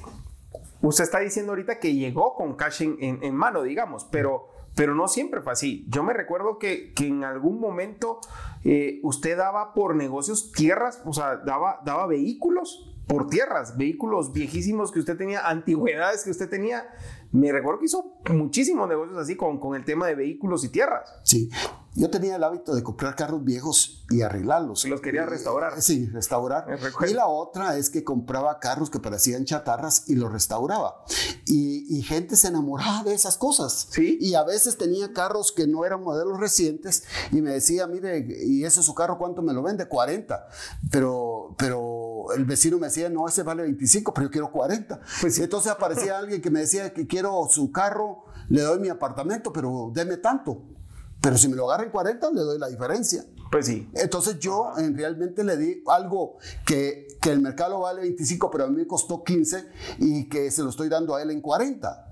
usted 0.83 1.05
está 1.05 1.21
diciendo 1.21 1.53
ahorita 1.53 1.79
que 1.79 1.95
llegó 1.95 2.35
con 2.35 2.55
cash 2.55 2.83
en, 2.83 2.99
en, 3.01 3.35
mano, 3.35 3.63
digamos, 3.63 4.05
pero, 4.11 4.49
pero 4.75 4.95
no 4.95 5.09
siempre 5.09 5.41
fue 5.43 5.53
así. 5.53 5.87
Yo 5.89 6.03
me 6.03 6.13
recuerdo 6.13 6.59
que, 6.59 6.93
que 6.95 7.07
en 7.07 7.25
algún 7.25 7.61
momento 7.61 8.21
eh, 8.65 9.01
usted 9.03 9.37
daba 9.37 9.75
por 9.75 9.97
negocios 9.97 10.53
tierras, 10.53 11.03
o 11.05 11.13
sea, 11.13 11.37
daba, 11.37 11.81
daba 11.85 12.07
vehículos 12.07 12.95
por 13.09 13.29
tierras, 13.29 13.77
vehículos 13.79 14.33
viejísimos 14.33 14.93
que 14.93 15.01
usted 15.01 15.17
tenía, 15.17 15.49
antigüedades 15.49 16.25
que 16.25 16.31
usted 16.31 16.49
tenía. 16.49 16.87
Me 17.33 17.51
recuerdo 17.51 17.81
que 17.81 17.87
hizo 17.87 18.21
muchísimos 18.31 18.87
negocios 18.87 19.19
así 19.19 19.35
con, 19.35 19.59
con 19.59 19.75
el 19.75 19.85
tema 19.85 20.07
de 20.07 20.15
vehículos 20.15 20.63
y 20.65 20.69
tierras. 20.69 21.19
Sí, 21.25 21.51
yo 21.99 22.11
tenía 22.11 22.37
el 22.37 22.45
hábito 22.45 22.77
de 22.77 22.85
comprar 22.85 23.17
carros 23.17 23.45
viejos 23.45 24.05
y 24.09 24.23
arreglarlos. 24.23 24.85
Los 24.85 25.01
quería 25.01 25.27
restaurar. 25.27 25.83
Sí, 25.83 26.07
restaurar. 26.07 26.67
Y 27.09 27.13
la 27.13 27.27
otra 27.27 27.77
es 27.77 27.91
que 27.91 28.05
compraba 28.05 28.61
carros 28.61 28.89
que 28.89 29.01
parecían 29.01 29.45
chatarras 29.45 30.09
y 30.09 30.15
los 30.15 30.31
restauraba. 30.31 31.05
Y, 31.47 32.03
gente 32.03 32.37
se 32.37 32.49
enamoraba 32.49 33.03
de 33.03 33.13
esas 33.13 33.37
cosas. 33.37 33.89
Sí. 33.91 34.17
Y 34.21 34.35
a 34.35 34.45
veces 34.45 34.79
tenía 34.79 35.13
carros 35.13 35.53
que 35.53 35.67
no 35.67 35.85
eran 35.85 36.03
modelos 36.03 36.39
recientes 36.39 37.03
y 37.33 37.43
me 37.43 37.51
decía, 37.51 37.87
mire, 37.87 38.27
¿y 38.47 38.65
ese 38.65 38.83
su 38.83 38.95
carro 38.95 39.19
cuánto 39.19 39.43
me 39.43 39.53
lo 39.53 39.63
vende? 39.63 39.89
40. 39.89 40.49
Pero, 40.91 41.57
pero 41.59 42.33
el 42.35 42.45
vecino 42.45 42.79
me 42.79 42.87
decía, 42.87 43.11
no, 43.11 43.27
ese 43.27 43.43
vale 43.43 43.63
25, 43.63 44.15
pero 44.15 44.29
yo 44.29 44.31
quiero 44.31 44.53
40. 44.53 45.01
Pues 45.21 45.39
Entonces 45.41 45.73
aparecía 45.73 46.17
alguien 46.17 46.41
que 46.41 46.51
me 46.51 46.61
decía 46.61 46.95
que 46.95 47.09
quiero 47.09 47.47
su 47.51 47.73
carro, 47.73 48.25
le 48.49 48.63
doy 48.63 48.79
mi 48.79 48.89
apartamento, 48.89 49.53
pero 49.53 49.91
deme 49.93 50.17
tanto. 50.17 50.78
Pero 51.21 51.37
si 51.37 51.49
me 51.49 51.57
lo 51.57 51.67
agarra 51.69 51.85
en 51.85 51.91
40, 51.91 52.31
le 52.31 52.41
doy 52.41 52.59
la 52.59 52.69
diferencia. 52.69 53.25
Pues 53.51 53.67
sí. 53.67 53.89
Entonces 53.95 54.39
yo 54.39 54.73
en, 54.77 54.97
realmente 54.97 55.43
le 55.43 55.57
di 55.57 55.83
algo 55.87 56.37
que, 56.67 57.09
que 57.21 57.31
el 57.31 57.41
mercado 57.41 57.81
vale 57.81 58.03
25, 58.03 58.51
pero 58.51 58.65
a 58.65 58.67
mí 58.69 58.77
me 58.77 58.87
costó 58.87 59.25
15 59.25 59.69
y 59.99 60.29
que 60.29 60.51
se 60.51 60.63
lo 60.63 60.71
estoy 60.71 60.89
dando 60.89 61.15
a 61.15 61.23
él 61.23 61.31
en 61.31 61.41
40. 61.41 62.05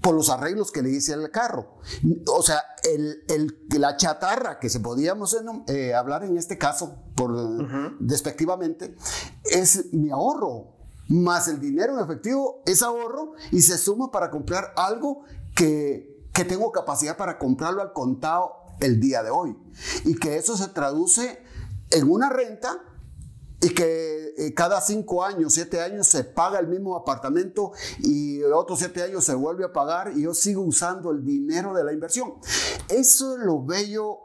por 0.00 0.14
los 0.14 0.28
arreglos 0.28 0.70
que 0.70 0.82
le 0.82 0.90
hice 0.90 1.14
al 1.14 1.30
carro. 1.30 1.78
O 2.26 2.42
sea, 2.42 2.62
el, 2.82 3.56
la 3.78 3.96
chatarra 3.96 4.58
que 4.58 4.68
se 4.68 4.80
podíamos 4.80 5.34
eh, 5.66 5.94
hablar 5.94 6.24
en 6.24 6.36
este 6.36 6.58
caso, 6.58 7.02
por, 7.14 7.32
despectivamente, 8.00 8.94
es 9.44 9.92
mi 9.94 10.10
ahorro. 10.10 10.74
Más 11.08 11.48
el 11.48 11.58
dinero 11.58 11.98
en 11.98 12.04
efectivo 12.04 12.62
es 12.66 12.82
ahorro 12.82 13.32
y 13.50 13.62
se 13.62 13.78
suma 13.78 14.10
para 14.10 14.30
comprar 14.30 14.72
algo 14.76 15.24
que, 15.54 16.13
que 16.34 16.44
tengo 16.44 16.72
capacidad 16.72 17.16
para 17.16 17.38
comprarlo 17.38 17.80
al 17.80 17.92
contado 17.92 18.56
el 18.80 19.00
día 19.00 19.22
de 19.22 19.30
hoy. 19.30 19.56
Y 20.04 20.16
que 20.16 20.36
eso 20.36 20.56
se 20.56 20.68
traduce 20.68 21.40
en 21.90 22.10
una 22.10 22.28
renta 22.28 22.82
y 23.62 23.70
que 23.70 24.34
eh, 24.36 24.52
cada 24.52 24.80
cinco 24.80 25.24
años, 25.24 25.54
siete 25.54 25.80
años 25.80 26.08
se 26.08 26.24
paga 26.24 26.58
el 26.58 26.66
mismo 26.66 26.96
apartamento 26.96 27.72
y 28.00 28.42
otros 28.42 28.80
siete 28.80 29.02
años 29.02 29.24
se 29.24 29.34
vuelve 29.34 29.64
a 29.64 29.72
pagar 29.72 30.12
y 30.14 30.22
yo 30.22 30.34
sigo 30.34 30.62
usando 30.62 31.12
el 31.12 31.24
dinero 31.24 31.72
de 31.72 31.84
la 31.84 31.92
inversión. 31.92 32.34
Eso 32.88 33.36
es 33.36 33.44
lo 33.44 33.64
bello 33.64 34.18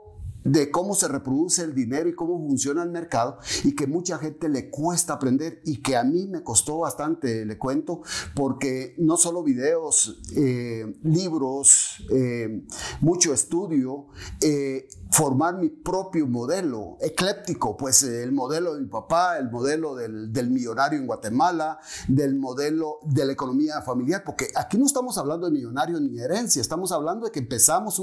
de 0.44 0.72
cómo 0.72 0.96
se 0.96 1.08
reproduce 1.08 1.64
el 1.64 1.76
dinero 1.76 2.10
y 2.10 2.16
cómo 2.16 2.38
funciona 2.40 2.84
el 2.84 2.90
mercado 2.90 3.38
y 3.64 3.76
que 3.76 3.88
mucha 3.88 4.18
gente 4.18 4.50
le 4.50 4.70
cuesta 4.70 5.14
aprender 5.14 5.62
y 5.66 5.82
que 5.82 5.96
a 5.96 6.04
mí 6.04 6.28
me 6.28 6.44
costó 6.44 6.80
bastante, 6.80 7.46
le 7.46 7.58
cuento, 7.58 8.02
porque 8.36 8.96
no 8.98 9.18
solo 9.18 9.44
videos, 9.44 10.22
eh, 10.36 10.98
libros, 11.04 11.89
eh, 12.12 12.66
mucho 13.02 13.34
estudio, 13.34 14.08
eh, 14.42 14.88
formar 15.12 15.58
mi 15.58 15.70
propio 15.70 16.28
modelo 16.28 16.98
ecléptico, 17.02 17.76
pues 17.76 18.04
el 18.04 18.32
modelo 18.32 18.76
de 18.76 18.82
mi 18.82 18.88
papá, 18.88 19.38
el 19.38 19.50
modelo 19.50 19.96
del, 19.96 20.32
del, 20.32 20.50
millonario 20.50 21.00
en 21.00 21.08
Guatemala, 21.08 21.80
del 22.08 22.36
modelo 22.36 23.00
de 23.04 23.26
la 23.26 23.34
economía 23.34 23.82
familiar, 23.82 24.24
porque 24.24 24.48
aquí 24.56 24.78
no 24.78 24.86
estamos 24.86 25.18
hablando 25.18 25.48
de 25.48 25.52
millonario 25.52 26.00
ni 26.00 26.20
herencia, 26.20 26.62
estamos 26.62 26.92
hablando 26.92 27.26
de 27.26 27.32
que 27.32 27.40
empezamos 27.40 28.02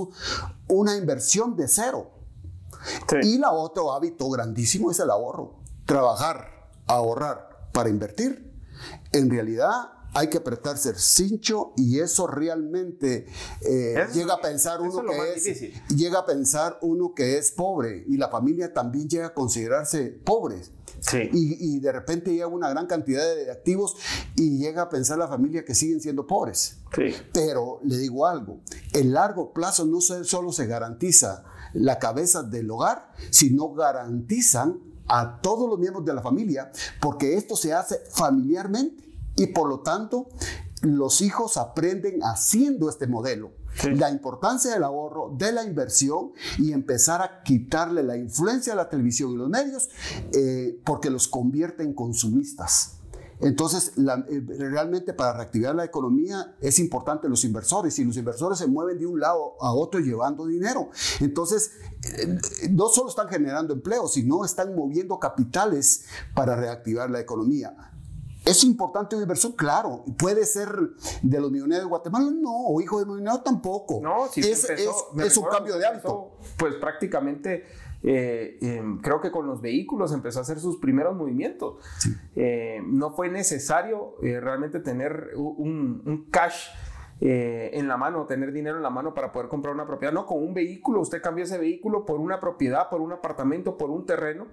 una 0.68 0.96
inversión 0.96 1.56
de 1.56 1.68
cero. 1.68 2.10
Y 3.22 3.38
la 3.38 3.52
otro 3.52 3.92
hábito 3.92 4.28
grandísimo 4.28 4.90
es 4.90 5.00
el 5.00 5.10
ahorro. 5.10 5.56
Trabajar, 5.86 6.70
ahorrar 6.86 7.68
para 7.72 7.88
invertir. 7.88 8.52
En 9.12 9.30
realidad 9.30 9.90
hay 10.14 10.28
que 10.28 10.38
apretarse 10.38 10.90
el 10.90 10.96
cincho 10.96 11.72
y 11.76 12.00
eso 12.00 12.26
realmente 12.26 13.26
eh, 13.60 14.06
llega 14.14 14.34
a 14.34 14.40
pensar 14.40 14.80
uno 14.80 15.02
que 15.04 15.34
es 15.34 15.60
llega 15.94 16.20
a 16.20 16.26
pensar 16.26 16.78
uno 16.80 17.12
que 17.14 17.38
es 17.38 17.52
pobre 17.52 18.04
y 18.08 18.16
la 18.16 18.28
familia 18.28 18.72
también 18.72 19.08
llega 19.08 19.26
a 19.26 19.34
considerarse 19.34 20.06
pobre. 20.24 20.62
Y, 21.12 21.74
y, 21.74 21.78
de 21.78 21.92
repente 21.92 22.32
llega 22.32 22.48
una 22.48 22.68
gran 22.70 22.86
cantidad 22.86 23.22
de 23.22 23.50
activos 23.50 23.96
y 24.34 24.58
llega 24.58 24.82
a 24.82 24.88
pensar 24.88 25.18
la 25.18 25.28
familia 25.28 25.64
que 25.64 25.74
siguen 25.74 26.00
siendo 26.00 26.26
pobres. 26.26 26.78
Pero 27.32 27.80
le 27.84 27.98
digo 27.98 28.26
algo, 28.26 28.60
el 28.92 29.12
largo 29.12 29.52
plazo 29.52 29.84
no 29.84 30.00
solo 30.00 30.52
se 30.52 30.66
garantiza 30.66 31.44
la 31.74 31.98
cabeza 31.98 32.42
del 32.42 32.70
hogar, 32.70 33.12
sino 33.30 33.72
garantizan 33.72 34.80
a 35.06 35.40
todos 35.40 35.68
los 35.68 35.78
miembros 35.78 36.04
de 36.04 36.14
la 36.14 36.22
familia, 36.22 36.72
porque 37.00 37.36
esto 37.36 37.54
se 37.56 37.72
hace 37.72 38.00
familiarmente 38.10 39.05
y 39.36 39.48
por 39.48 39.68
lo 39.68 39.80
tanto 39.80 40.28
los 40.82 41.20
hijos 41.20 41.56
aprenden 41.56 42.20
haciendo 42.22 42.88
este 42.88 43.06
modelo. 43.06 43.52
La 43.94 44.10
importancia 44.10 44.72
del 44.72 44.84
ahorro, 44.84 45.34
de 45.36 45.52
la 45.52 45.62
inversión 45.62 46.32
y 46.58 46.72
empezar 46.72 47.20
a 47.20 47.42
quitarle 47.42 48.02
la 48.02 48.16
influencia 48.16 48.72
a 48.72 48.76
la 48.76 48.88
televisión 48.88 49.32
y 49.32 49.36
los 49.36 49.50
medios 49.50 49.90
eh, 50.32 50.80
porque 50.84 51.10
los 51.10 51.28
convierte 51.28 51.82
en 51.82 51.92
consumistas. 51.92 52.96
Entonces, 53.40 53.92
eh, 53.98 54.44
realmente 54.46 55.12
para 55.12 55.34
reactivar 55.34 55.74
la 55.74 55.84
economía 55.84 56.56
es 56.60 56.78
importante 56.78 57.28
los 57.28 57.44
inversores 57.44 57.98
y 57.98 58.04
los 58.04 58.16
inversores 58.16 58.58
se 58.58 58.66
mueven 58.66 58.98
de 58.98 59.06
un 59.06 59.20
lado 59.20 59.56
a 59.60 59.74
otro 59.74 60.00
llevando 60.00 60.46
dinero. 60.46 60.88
Entonces, 61.20 61.72
eh, 62.02 62.38
no 62.70 62.88
solo 62.88 63.10
están 63.10 63.28
generando 63.28 63.74
empleo, 63.74 64.08
sino 64.08 64.44
están 64.44 64.74
moviendo 64.74 65.18
capitales 65.18 66.04
para 66.34 66.56
reactivar 66.56 67.10
la 67.10 67.20
economía. 67.20 67.92
¿Es 68.46 68.62
importante 68.62 69.16
una 69.16 69.24
inversión? 69.24 69.52
Claro. 69.52 70.04
¿Puede 70.16 70.46
ser 70.46 70.68
de 71.20 71.40
los 71.40 71.50
millonarios 71.50 71.84
de 71.84 71.88
Guatemala? 71.88 72.30
No. 72.30 72.66
¿O 72.68 72.80
hijo 72.80 73.00
de 73.00 73.06
millonario? 73.06 73.40
Tampoco. 73.40 73.98
No, 74.00 74.28
si 74.28 74.40
es, 74.40 74.70
es, 74.70 75.36
un 75.36 75.48
cambio 75.50 75.76
de 75.76 75.84
hábito. 75.84 76.38
pues 76.56 76.76
prácticamente 76.76 77.64
eh, 78.04 78.58
em, 78.60 79.00
creo 79.00 79.20
que 79.20 79.32
con 79.32 79.48
los 79.48 79.60
vehículos 79.60 80.12
empezó 80.12 80.38
a 80.38 80.42
hacer 80.42 80.60
sus 80.60 80.76
primeros 80.76 81.16
movimientos. 81.16 81.74
Eh, 82.36 82.80
no 82.86 83.10
fue 83.10 83.28
necesario 83.28 84.14
eh, 84.22 84.38
realmente 84.38 84.78
tener 84.78 85.32
un, 85.34 86.28
cash 86.30 86.68
en 87.18 87.88
la 87.88 87.96
mano, 87.96 88.26
tener 88.26 88.52
dinero 88.52 88.76
en 88.76 88.82
la 88.82 88.90
mano 88.90 89.12
para 89.12 89.32
poder 89.32 89.48
comprar 89.48 89.74
una 89.74 89.86
propiedad. 89.86 90.12
No, 90.12 90.24
con 90.24 90.38
un 90.38 90.54
vehículo, 90.54 91.00
usted 91.00 91.20
cambió 91.20 91.44
ese 91.44 91.58
vehículo 91.58 92.04
por 92.04 92.20
una 92.20 92.38
propiedad, 92.38 92.88
por 92.90 93.00
un 93.00 93.12
apartamento, 93.12 93.76
por 93.76 93.90
un 93.90 94.06
terreno 94.06 94.46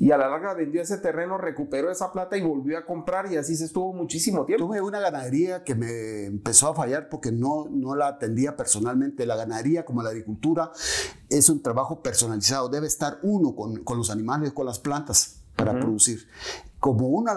y 0.00 0.12
a 0.12 0.16
la 0.16 0.28
larga 0.28 0.54
vendió 0.54 0.80
ese 0.80 0.98
terreno, 0.98 1.38
recuperó 1.38 1.90
esa 1.90 2.12
plata 2.12 2.36
y 2.36 2.42
volvió 2.42 2.78
a 2.78 2.86
comprar 2.86 3.32
y 3.32 3.36
así 3.36 3.56
se 3.56 3.64
estuvo 3.64 3.92
muchísimo 3.92 4.44
tiempo. 4.44 4.66
Tuve 4.66 4.80
una 4.80 5.00
ganadería 5.00 5.64
que 5.64 5.74
me 5.74 6.26
empezó 6.26 6.68
a 6.68 6.74
fallar 6.74 7.08
porque 7.08 7.32
no, 7.32 7.66
no 7.68 7.96
la 7.96 8.06
atendía 8.06 8.56
personalmente. 8.56 9.26
La 9.26 9.34
ganadería, 9.34 9.84
como 9.84 10.02
la 10.02 10.10
agricultura, 10.10 10.70
es 11.28 11.50
un 11.50 11.62
trabajo 11.62 12.00
personalizado. 12.00 12.68
Debe 12.68 12.86
estar 12.86 13.18
uno 13.22 13.56
con, 13.56 13.82
con 13.82 13.98
los 13.98 14.10
animales, 14.10 14.52
con 14.52 14.66
las 14.66 14.78
plantas 14.78 15.42
para 15.56 15.72
producir. 15.72 16.28
Como 16.78 17.08
una, 17.08 17.36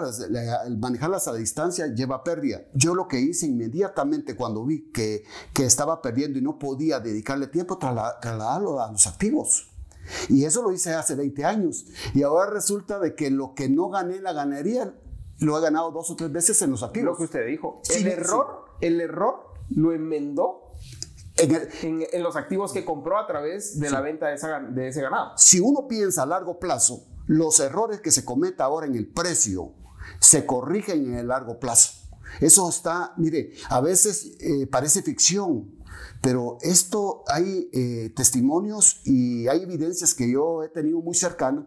el 0.64 0.78
manejarlas 0.78 1.26
a 1.26 1.34
distancia 1.34 1.88
lleva 1.88 2.22
pérdida. 2.22 2.62
Yo 2.74 2.94
lo 2.94 3.08
que 3.08 3.20
hice 3.20 3.46
inmediatamente 3.46 4.36
cuando 4.36 4.64
vi 4.64 4.92
que, 4.92 5.24
que 5.52 5.64
estaba 5.64 6.00
perdiendo 6.00 6.38
y 6.38 6.42
no 6.42 6.60
podía 6.60 7.00
dedicarle 7.00 7.48
tiempo, 7.48 7.78
trasladarlo 7.78 8.80
a 8.80 8.92
los 8.92 9.08
activos. 9.08 9.71
Y 10.28 10.44
eso 10.44 10.62
lo 10.62 10.72
hice 10.72 10.92
hace 10.94 11.14
20 11.14 11.44
años. 11.44 11.86
Y 12.14 12.22
ahora 12.22 12.50
resulta 12.50 12.98
de 12.98 13.14
que 13.14 13.30
lo 13.30 13.54
que 13.54 13.68
no 13.68 13.88
gané 13.88 14.16
en 14.16 14.24
la 14.24 14.32
ganadería, 14.32 14.94
lo 15.38 15.58
he 15.58 15.60
ganado 15.60 15.90
dos 15.90 16.10
o 16.10 16.16
tres 16.16 16.32
veces 16.32 16.60
en 16.62 16.70
los 16.70 16.82
activos. 16.82 17.06
Lo 17.06 17.16
que 17.16 17.24
usted 17.24 17.46
dijo. 17.46 17.80
el, 17.94 18.06
error, 18.06 18.64
el 18.80 19.00
error 19.00 19.52
lo 19.70 19.92
enmendó 19.92 20.74
en, 21.36 22.22
los 22.22 22.36
activos 22.36 22.72
que 22.72 22.84
compró 22.84 23.18
a 23.18 23.26
través 23.26 23.78
de 23.78 23.90
la 23.90 24.00
venta 24.00 24.28
de, 24.28 24.38
de 24.70 24.88
ese 24.88 25.02
ganado. 25.02 25.32
Si 25.36 25.60
uno 25.60 25.86
piensa 25.88 26.22
a 26.22 26.26
largo 26.26 26.58
plazo, 26.58 27.06
los 27.26 27.60
errores 27.60 28.00
que 28.00 28.10
se 28.10 28.24
cometa 28.24 28.64
ahora 28.64 28.86
en 28.86 28.94
el 28.94 29.06
precio 29.06 29.72
se 30.20 30.46
corrigen 30.46 31.06
en 31.06 31.14
el 31.14 31.28
largo 31.28 31.58
plazo. 31.58 32.02
Eso 32.40 32.68
está, 32.68 33.12
mire, 33.16 33.52
a 33.68 33.80
veces 33.80 34.36
eh, 34.40 34.66
parece 34.66 35.02
ficción, 35.02 35.70
pero 36.20 36.58
esto 36.60 37.24
hay 37.26 37.68
eh, 37.72 38.12
testimonios 38.14 39.00
y 39.04 39.48
hay 39.48 39.62
evidencias 39.62 40.14
que 40.14 40.30
yo 40.30 40.62
he 40.62 40.68
tenido 40.68 41.00
muy 41.00 41.14
cercano 41.14 41.66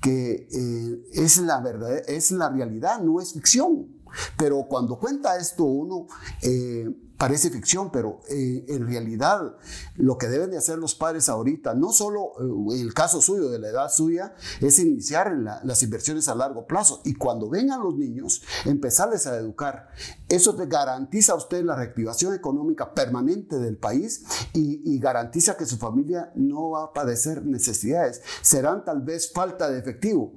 que 0.00 0.48
eh, 0.50 1.04
es 1.12 1.38
la 1.38 1.60
verdad, 1.60 1.96
es 2.08 2.30
la 2.30 2.48
realidad, 2.48 3.00
no 3.00 3.20
es 3.20 3.32
ficción. 3.32 3.96
Pero 4.38 4.66
cuando 4.68 4.98
cuenta 4.98 5.36
esto 5.36 5.64
uno, 5.64 6.06
eh, 6.42 6.88
parece 7.18 7.50
ficción, 7.50 7.90
pero 7.90 8.20
eh, 8.28 8.64
en 8.68 8.86
realidad 8.86 9.56
lo 9.96 10.18
que 10.18 10.28
deben 10.28 10.50
de 10.50 10.58
hacer 10.58 10.78
los 10.78 10.94
padres 10.94 11.28
ahorita, 11.28 11.74
no 11.74 11.92
solo 11.92 12.32
eh, 12.72 12.80
el 12.80 12.94
caso 12.94 13.20
suyo, 13.20 13.48
de 13.48 13.58
la 13.58 13.68
edad 13.68 13.90
suya, 13.90 14.34
es 14.60 14.78
iniciar 14.78 15.32
las 15.64 15.82
inversiones 15.82 16.28
a 16.28 16.34
largo 16.34 16.66
plazo 16.66 17.00
y 17.04 17.14
cuando 17.14 17.48
vengan 17.48 17.82
los 17.82 17.96
niños, 17.96 18.42
empezarles 18.64 19.26
a 19.26 19.36
educar. 19.36 19.88
Eso 20.28 20.54
te 20.56 20.66
garantiza 20.66 21.32
a 21.32 21.36
usted 21.36 21.64
la 21.64 21.76
reactivación 21.76 22.34
económica 22.34 22.92
permanente 22.92 23.58
del 23.58 23.76
país 23.76 24.24
y, 24.52 24.82
y 24.84 24.98
garantiza 24.98 25.56
que 25.56 25.66
su 25.66 25.78
familia 25.78 26.32
no 26.34 26.70
va 26.70 26.84
a 26.84 26.92
padecer 26.92 27.44
necesidades. 27.44 28.20
Serán 28.42 28.84
tal 28.84 29.02
vez 29.02 29.32
falta 29.32 29.70
de 29.70 29.78
efectivo, 29.78 30.32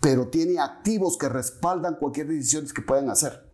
pero 0.00 0.28
tiene 0.28 0.58
activos 0.60 1.18
que 1.18 1.28
respaldan 1.28 1.96
cualquier 1.96 2.28
decisión 2.28 2.66
que 2.74 2.82
puedan 2.82 3.10
hacer. 3.10 3.47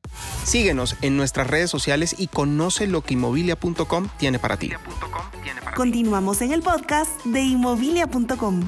Síguenos 0.45 0.97
en 1.01 1.17
nuestras 1.17 1.47
redes 1.47 1.71
sociales 1.71 2.17
y 2.19 2.27
conoce 2.27 2.87
lo 2.87 3.03
que 3.03 3.15
inmobilia.com 3.15 4.09
tiene 4.19 4.39
para 4.39 4.57
ti. 4.57 4.71
Continuamos 5.77 6.43
en 6.43 6.53
el 6.53 6.63
podcast 6.63 7.25
de 7.25 7.43
inmobilia.com. 7.43 8.61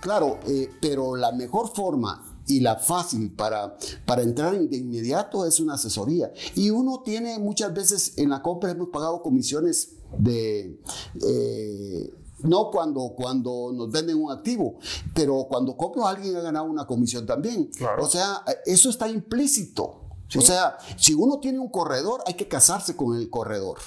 Claro, 0.00 0.38
eh, 0.46 0.70
pero 0.80 1.16
la 1.16 1.32
mejor 1.32 1.74
forma 1.74 2.24
y 2.46 2.60
la 2.60 2.76
fácil 2.76 3.30
para, 3.32 3.76
para 4.06 4.22
entrar 4.22 4.58
de 4.58 4.76
inmediato 4.76 5.46
es 5.46 5.60
una 5.60 5.74
asesoría. 5.74 6.32
Y 6.54 6.70
uno 6.70 7.02
tiene 7.04 7.38
muchas 7.38 7.72
veces 7.74 8.14
en 8.16 8.30
la 8.30 8.42
compra 8.42 8.70
hemos 8.70 8.88
pagado 8.88 9.22
comisiones 9.22 9.96
de... 10.18 10.80
Eh, 11.26 12.14
no 12.42 12.70
cuando, 12.70 13.12
cuando 13.14 13.70
nos 13.74 13.90
venden 13.90 14.16
un 14.16 14.32
activo, 14.32 14.78
pero 15.14 15.46
cuando 15.46 15.76
compro 15.76 16.06
a 16.06 16.10
alguien 16.10 16.34
ha 16.36 16.40
ganado 16.40 16.64
una 16.64 16.86
comisión 16.86 17.26
también. 17.26 17.70
O 17.98 18.06
sea, 18.06 18.42
eso 18.64 18.88
está 18.88 19.08
implícito. 19.08 20.09
O 20.36 20.40
sea, 20.40 20.76
si 20.96 21.14
uno 21.14 21.40
tiene 21.40 21.58
un 21.58 21.68
corredor, 21.68 22.22
hay 22.26 22.34
que 22.34 22.48
casarse 22.48 22.96
con 22.96 23.16
el 23.16 23.28
corredor. 23.30 23.78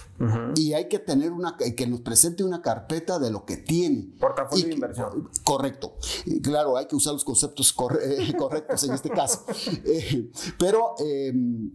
Y 0.56 0.74
hay 0.74 0.88
que 0.88 1.00
tener 1.00 1.32
una, 1.32 1.58
que 1.58 1.88
nos 1.88 2.02
presente 2.02 2.44
una 2.44 2.62
carpeta 2.62 3.20
de 3.20 3.32
lo 3.32 3.46
que 3.46 3.58
tiene. 3.58 4.14
Portafolio 4.20 4.66
de 4.66 4.74
inversión. 4.74 5.30
Correcto. 5.44 5.96
claro, 6.42 6.78
hay 6.78 6.88
que 6.88 6.96
usar 6.96 7.14
los 7.14 7.24
conceptos 7.24 7.76
eh, 8.02 8.34
correctos 8.38 8.84
en 8.84 8.94
este 8.94 9.10
caso. 9.10 9.46
Eh, 9.86 10.32
pero 10.58 10.96
em, 11.00 11.72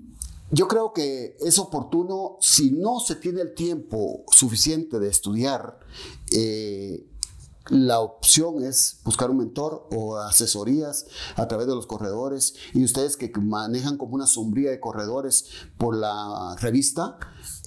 yo 0.51 0.67
creo 0.67 0.93
que 0.93 1.37
es 1.41 1.59
oportuno, 1.59 2.37
si 2.41 2.71
no 2.71 3.01
se 3.01 3.17
tiene 3.17 3.43
el 3.43 3.55
tiempo 3.55 4.25
suficiente 4.31 4.99
de 4.99 5.09
estudiar, 5.09 5.79
eh, 6.33 7.07
la 7.71 8.01
opción 8.01 8.63
es 8.63 9.01
buscar 9.05 9.31
un 9.31 9.39
mentor 9.39 9.89
o 9.93 10.17
asesorías 10.19 11.07
a 11.37 11.49
través 11.49 11.67
de 11.67 11.75
los 11.75 11.87
corredores 11.87 12.55
y 12.75 12.85
ustedes 12.85 13.17
que 13.17 13.31
manejan 13.41 13.99
como 13.99 14.15
una 14.15 14.27
sombría 14.27 14.71
de 14.71 14.81
corredores 14.81 15.47
por 15.77 15.97
la 15.97 16.57
revista. 16.61 17.19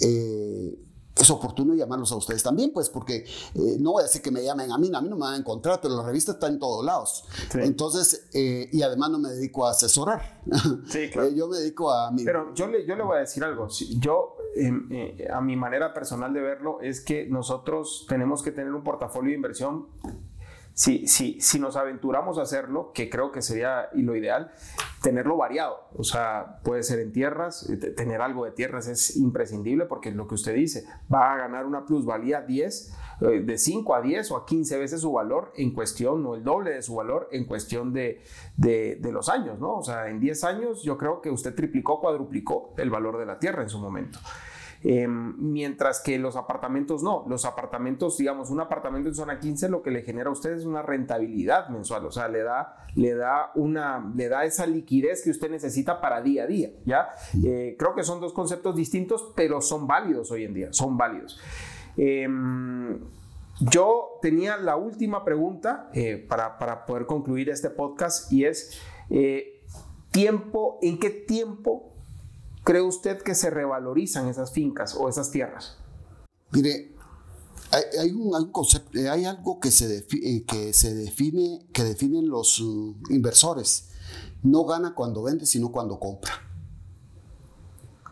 Eh, 0.01 0.77
es 1.15 1.29
oportuno 1.29 1.73
llamarlos 1.73 2.11
a 2.11 2.15
ustedes 2.15 2.41
también, 2.41 2.71
pues, 2.71 2.89
porque 2.89 3.25
eh, 3.55 3.77
no 3.79 3.93
voy 3.93 4.01
a 4.01 4.03
decir 4.03 4.21
que 4.21 4.31
me 4.31 4.43
llamen 4.43 4.71
a 4.71 4.77
mí, 4.77 4.89
a 4.93 5.01
mí 5.01 5.09
no 5.09 5.15
me 5.15 5.21
van 5.21 5.33
a 5.35 5.37
encontrar, 5.37 5.79
pero 5.81 5.95
la 5.95 6.03
revista 6.03 6.33
está 6.33 6.47
en 6.47 6.59
todos 6.59 6.85
lados. 6.85 7.25
Entonces, 7.53 8.29
eh, 8.33 8.69
y 8.71 8.81
además 8.81 9.09
no 9.11 9.19
me 9.19 9.29
dedico 9.29 9.67
a 9.67 9.71
asesorar. 9.71 10.41
Sí, 10.87 11.09
claro. 11.13 11.29
yo 11.29 11.47
me 11.47 11.57
dedico 11.57 11.91
a 11.91 12.11
mi... 12.11 12.23
Pero 12.23 12.53
yo 12.55 12.67
le, 12.67 12.85
yo 12.85 12.95
le 12.95 13.03
voy 13.03 13.17
a 13.17 13.19
decir 13.21 13.43
algo. 13.43 13.67
Yo, 13.99 14.37
em, 14.55 14.89
a 15.31 15.41
mi 15.41 15.55
manera 15.55 15.93
personal 15.93 16.33
de 16.33 16.41
verlo, 16.41 16.79
es 16.81 17.01
que 17.01 17.27
nosotros 17.27 18.05
tenemos 18.07 18.41
que 18.41 18.51
tener 18.51 18.73
un 18.73 18.83
portafolio 18.83 19.29
de 19.29 19.35
inversión 19.35 19.87
si, 20.81 21.05
si, 21.05 21.39
si 21.39 21.59
nos 21.59 21.75
aventuramos 21.75 22.39
a 22.39 22.41
hacerlo, 22.41 22.91
que 22.91 23.07
creo 23.07 23.31
que 23.31 23.43
sería 23.43 23.89
lo 23.93 24.15
ideal, 24.15 24.51
tenerlo 25.03 25.38
variado. 25.38 25.77
O 25.95 26.03
sea, 26.03 26.59
puede 26.63 26.81
ser 26.81 26.97
en 26.97 27.11
tierras, 27.11 27.69
eh, 27.69 27.77
tener 27.77 28.19
algo 28.19 28.45
de 28.45 28.51
tierras 28.51 28.88
es 28.88 29.15
imprescindible 29.15 29.85
porque 29.85 30.09
es 30.09 30.15
lo 30.15 30.27
que 30.27 30.33
usted 30.33 30.55
dice, 30.55 30.85
va 31.13 31.33
a 31.33 31.38
ganar 31.38 31.67
una 31.67 31.85
plusvalía 31.85 32.41
10, 32.41 32.97
eh, 33.21 33.25
de 33.45 33.57
5 33.59 33.93
a 33.93 34.01
10 34.01 34.31
o 34.31 34.38
a 34.38 34.45
15 34.47 34.79
veces 34.79 35.01
su 35.01 35.11
valor 35.11 35.53
en 35.55 35.71
cuestión, 35.71 36.25
o 36.25 36.33
el 36.33 36.43
doble 36.43 36.71
de 36.71 36.81
su 36.81 36.95
valor 36.95 37.29
en 37.31 37.45
cuestión 37.45 37.93
de, 37.93 38.23
de, 38.57 38.95
de 38.95 39.11
los 39.11 39.29
años, 39.29 39.59
¿no? 39.59 39.75
O 39.75 39.83
sea, 39.83 40.09
en 40.09 40.19
10 40.19 40.43
años 40.45 40.81
yo 40.81 40.97
creo 40.97 41.21
que 41.21 41.29
usted 41.29 41.53
triplicó, 41.53 42.00
cuadruplicó 42.00 42.73
el 42.77 42.89
valor 42.89 43.19
de 43.19 43.27
la 43.27 43.38
tierra 43.38 43.61
en 43.61 43.69
su 43.69 43.77
momento. 43.77 44.17
Em, 44.83 45.35
mientras 45.38 46.00
que 46.01 46.17
los 46.17 46.35
apartamentos 46.35 47.03
no. 47.03 47.23
Los 47.27 47.45
apartamentos, 47.45 48.17
digamos, 48.17 48.50
un 48.50 48.61
apartamento 48.61 49.09
en 49.09 49.15
zona 49.15 49.39
15 49.39 49.69
lo 49.69 49.83
que 49.83 49.91
le 49.91 50.01
genera 50.01 50.29
a 50.29 50.33
usted 50.33 50.53
es 50.53 50.65
una 50.65 50.81
rentabilidad 50.81 51.69
mensual, 51.69 52.05
o 52.05 52.11
sea, 52.11 52.27
le 52.27 52.41
da, 52.41 52.88
le 52.95 53.13
da, 53.13 53.51
una, 53.55 54.11
le 54.15 54.27
da 54.27 54.43
esa 54.43 54.65
liquidez 54.65 55.23
que 55.23 55.29
usted 55.29 55.51
necesita 55.51 56.01
para 56.01 56.21
día 56.21 56.43
a 56.43 56.47
día, 56.47 56.71
¿ya? 56.85 57.09
Eh, 57.43 57.75
creo 57.77 57.93
que 57.93 58.03
son 58.03 58.19
dos 58.19 58.33
conceptos 58.33 58.75
distintos, 58.75 59.31
pero 59.35 59.61
son 59.61 59.85
válidos 59.85 60.31
hoy 60.31 60.45
en 60.45 60.53
día, 60.53 60.73
son 60.73 60.97
válidos. 60.97 61.39
Em, 61.95 63.00
yo 63.59 64.17
tenía 64.21 64.57
la 64.57 64.77
última 64.77 65.23
pregunta 65.23 65.91
eh, 65.93 66.25
para, 66.27 66.57
para, 66.57 66.85
poder 66.85 67.05
concluir 67.05 67.50
este 67.50 67.69
podcast 67.69 68.31
y 68.33 68.45
es, 68.45 68.81
eh, 69.11 69.61
tiempo, 70.09 70.79
¿en 70.81 71.00
qué 71.00 71.11
tiempo 71.11 71.90
¿Cree 72.71 72.81
usted 72.81 73.21
que 73.21 73.35
se 73.35 73.49
revalorizan 73.49 74.29
esas 74.29 74.53
fincas 74.53 74.95
o 74.95 75.09
esas 75.09 75.29
tierras? 75.29 75.75
Mire, 76.51 76.95
hay, 77.99 78.11
un, 78.11 78.49
concepto, 78.49 78.97
eh, 78.97 79.09
hay 79.09 79.25
algo 79.25 79.59
que 79.59 79.71
se, 79.71 80.07
eh, 80.09 80.45
que 80.45 80.71
se 80.71 80.95
define, 80.95 81.67
que 81.73 81.83
definen 81.83 82.29
los 82.29 82.61
uh, 82.61 82.95
inversores. 83.09 83.89
No 84.43 84.63
gana 84.63 84.95
cuando 84.95 85.21
vende, 85.21 85.45
sino 85.45 85.69
cuando 85.69 85.99
compra. 85.99 86.31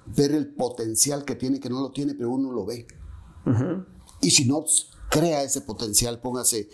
Ver 0.08 0.34
el 0.34 0.54
potencial 0.54 1.24
que 1.24 1.36
tiene, 1.36 1.62
que 1.62 1.70
no 1.70 1.80
lo 1.80 1.92
tiene, 1.92 2.14
pero 2.14 2.30
uno 2.30 2.52
lo 2.52 2.66
ve. 2.66 2.86
Y 4.20 4.32
si 4.32 4.44
no 4.44 4.66
crea 5.10 5.42
ese 5.42 5.62
potencial, 5.62 6.20
póngase. 6.20 6.68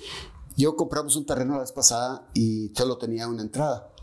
Yo 0.58 0.76
compramos 0.76 1.16
un 1.18 1.28
terreno 1.28 1.54
la 1.54 1.60
vez 1.60 1.72
pasada 1.72 2.28
y 2.34 2.72
solo 2.76 2.98
tenía 2.98 3.28
una 3.28 3.44
entrada 3.44 3.95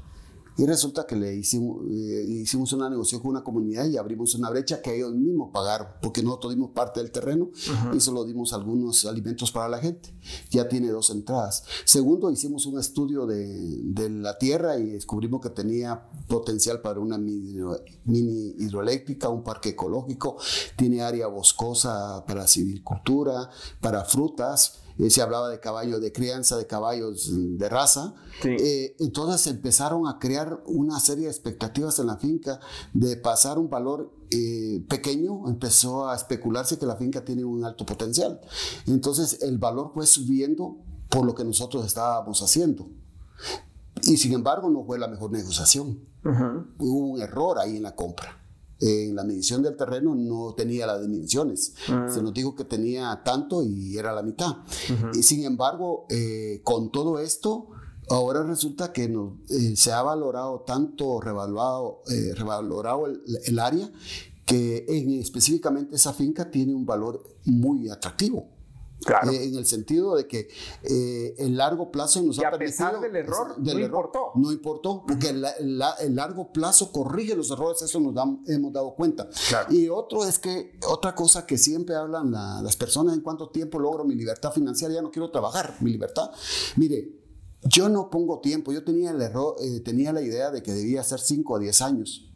y 0.57 0.67
resulta 0.67 1.07
que 1.07 1.17
le 1.17 1.35
hicimos, 1.35 1.85
eh, 1.91 2.25
hicimos 2.29 2.73
una 2.73 2.91
negociación 2.91 3.23
con 3.23 3.31
una 3.31 3.43
comunidad 3.43 3.87
y 3.87 3.97
abrimos 3.97 4.35
una 4.35 4.51
brecha 4.51 4.83
que 4.83 4.95
ellos 4.97 5.15
mismos 5.15 5.51
pagaron, 5.53 5.89
porque 6.03 6.23
nosotros 6.23 6.55
dimos 6.55 6.71
parte 6.71 7.01
del 7.01 7.11
terreno 7.11 7.51
y 7.95 8.01
solo 8.01 8.25
dimos 8.25 8.53
algunos 8.53 9.05
alimentos 9.07 9.51
para 9.51 9.69
la 9.69 9.79
gente. 9.79 10.15
Ya 10.51 10.69
tiene 10.69 10.91
dos 10.91 11.11
entradas. 11.11 11.65
Segundo, 11.85 12.31
hicimos 12.31 12.67
un 12.67 12.79
estudio 12.79 13.27
de, 13.27 13.81
de 13.83 14.11
la 14.11 14.39
tierra 14.39 14.79
y 14.79 14.91
descubrimos 14.91 15.41
que 15.41 15.51
tenía 15.51 16.03
potencial 16.29 16.81
para 16.81 17.01
una 17.01 17.19
mini, 17.19 18.55
hidroeléctrica, 18.59 19.29
un 19.29 19.43
parque 19.43 19.71
ecológico, 19.71 20.37
tiene 20.77 21.03
área 21.03 21.27
boscosa 21.29 22.25
para 22.27 22.47
silvicultura, 22.47 23.49
para 23.81 24.05
frutas 24.05 24.83
eh, 25.03 25.11
se 25.11 25.21
hablaba 25.21 25.49
de 25.49 25.59
caballos 25.59 26.01
de 26.01 26.13
crianza, 26.13 26.57
de 26.57 26.67
caballos 26.67 27.29
de 27.59 27.69
raza. 27.69 28.15
Eh, 28.45 28.95
entonces 29.01 29.49
empezaron 29.49 30.07
a 30.07 30.19
crear 30.21 30.63
una 30.67 31.01
serie 31.01 31.25
de 31.25 31.31
expectativas 31.31 31.99
en 31.99 32.07
la 32.07 32.19
finca 32.19 32.61
de 32.93 33.17
pasar 33.17 33.59
un 33.59 33.69
valor 33.69 34.13
eh, 34.31 34.85
pequeño, 34.89 35.49
empezó 35.49 36.09
a 36.09 36.15
especularse 36.15 36.79
que 36.79 36.87
la 36.87 36.97
finca 36.97 37.25
tiene 37.25 37.45
un 37.45 37.65
alto 37.65 37.85
potencial. 37.85 38.41
Entonces 38.87 39.43
el 39.43 39.59
valor 39.59 39.91
fue 39.93 40.07
subiendo 40.07 40.79
por 41.09 41.27
lo 41.27 41.35
que 41.35 41.45
nosotros 41.45 41.85
estábamos 41.85 42.41
haciendo. 42.41 42.89
Y 44.03 44.17
sin 44.19 44.33
embargo 44.35 44.71
no 44.71 44.85
fue 44.85 45.01
la 45.01 45.09
mejor 45.09 45.33
negociación. 45.33 45.99
Hubo 46.79 46.99
un 47.09 47.21
error 47.21 47.59
ahí 47.59 47.77
en 47.77 47.83
la 47.83 47.97
compra 47.97 48.42
en 48.83 49.15
la 49.15 49.23
medición 49.23 49.63
del 49.63 49.77
terreno 49.77 50.15
no 50.15 50.55
tenía 50.55 50.87
las 50.87 51.01
dimensiones. 51.01 51.75
Ah. 51.89 52.09
Se 52.13 52.21
nos 52.21 52.35
dijo 52.35 52.57
que 52.57 52.65
tenía 52.65 53.23
tanto 53.25 53.63
y 53.63 53.97
era 53.97 54.13
la 54.13 54.23
mitad. 54.23 54.57
Y 55.15 55.23
sin 55.23 55.45
embargo, 55.45 56.07
eh, 56.11 56.61
con 56.65 56.91
todo 56.91 57.21
esto, 57.21 57.69
ahora 58.09 58.43
resulta 58.43 58.93
que 58.93 59.05
eh, 59.05 59.77
se 59.77 59.93
ha 59.93 60.03
valorado 60.03 60.65
tanto, 60.67 61.21
revaluado, 61.21 62.03
eh, 62.11 62.35
revalorado 62.35 63.07
el, 63.07 63.23
el, 63.45 63.59
área, 63.61 63.91
que 64.45 64.85
en, 64.89 65.13
específicamente 65.21 65.95
esa 65.95 66.13
finca 66.13 66.51
tiene 66.51 66.75
un 66.75 66.85
valor 66.85 67.23
muy 67.45 67.89
atractivo. 67.89 68.49
Eh, 69.09 69.45
en 69.45 69.57
el 69.57 69.67
sentido 69.67 70.17
de 70.17 70.27
que 70.27 70.49
eh, 70.83 71.35
el 71.39 71.57
largo 71.57 71.91
plazo 71.91 72.23
nos 72.23 72.39
y 72.39 72.45
ha 72.45 72.49
a 72.49 72.59
pesar 72.59 73.01
del 73.01 73.15
error, 73.17 73.57
no 73.59 73.79
importó. 73.79 74.33
No 74.37 74.53
importó, 74.53 75.05
porque 75.07 75.31
el, 75.31 75.79
largo 76.15 76.53
plazo 76.53 76.93
corrige 76.93 77.35
los 77.35 77.51
errores, 77.51 77.83
eso 77.83 78.01
nos 78.01 78.15
hemos 78.47 78.73
dado 78.73 78.95
cuenta. 78.95 79.29
Y 79.71 79.89
otro 79.89 80.25
es 80.25 80.39
que, 80.39 80.79
otra 80.89 81.15
cosa 81.15 81.47
que 81.47 81.59
siempre 81.59 81.95
hablan 81.95 82.31
las 82.31 82.77
personas, 82.77 83.15
en 83.15 83.21
cuánto 83.21 83.51
tiempo 83.51 83.79
logro 83.79 84.05
mi 84.05 84.15
libertad 84.15 84.53
financiera, 84.53 84.95
ya 84.95 85.03
no 85.03 85.11
quiero 85.11 85.31
trabajar, 85.31 85.77
mi 85.81 85.91
libertad. 85.91 86.31
Mire, 86.77 87.23
yo 87.65 87.89
no 87.89 88.11
pongo 88.11 88.41
tiempo, 88.41 88.73
yo 88.73 88.85
tenía, 88.85 89.11
el 89.11 89.21
error, 89.21 89.57
eh, 89.61 89.81
tenía 89.81 90.13
la 90.13 90.21
idea 90.21 90.51
de 90.51 90.63
que 90.63 90.73
debía 90.73 91.03
ser 91.03 91.21
5 91.21 91.55
o 91.55 91.59
10 91.59 91.83
años. 91.83 92.29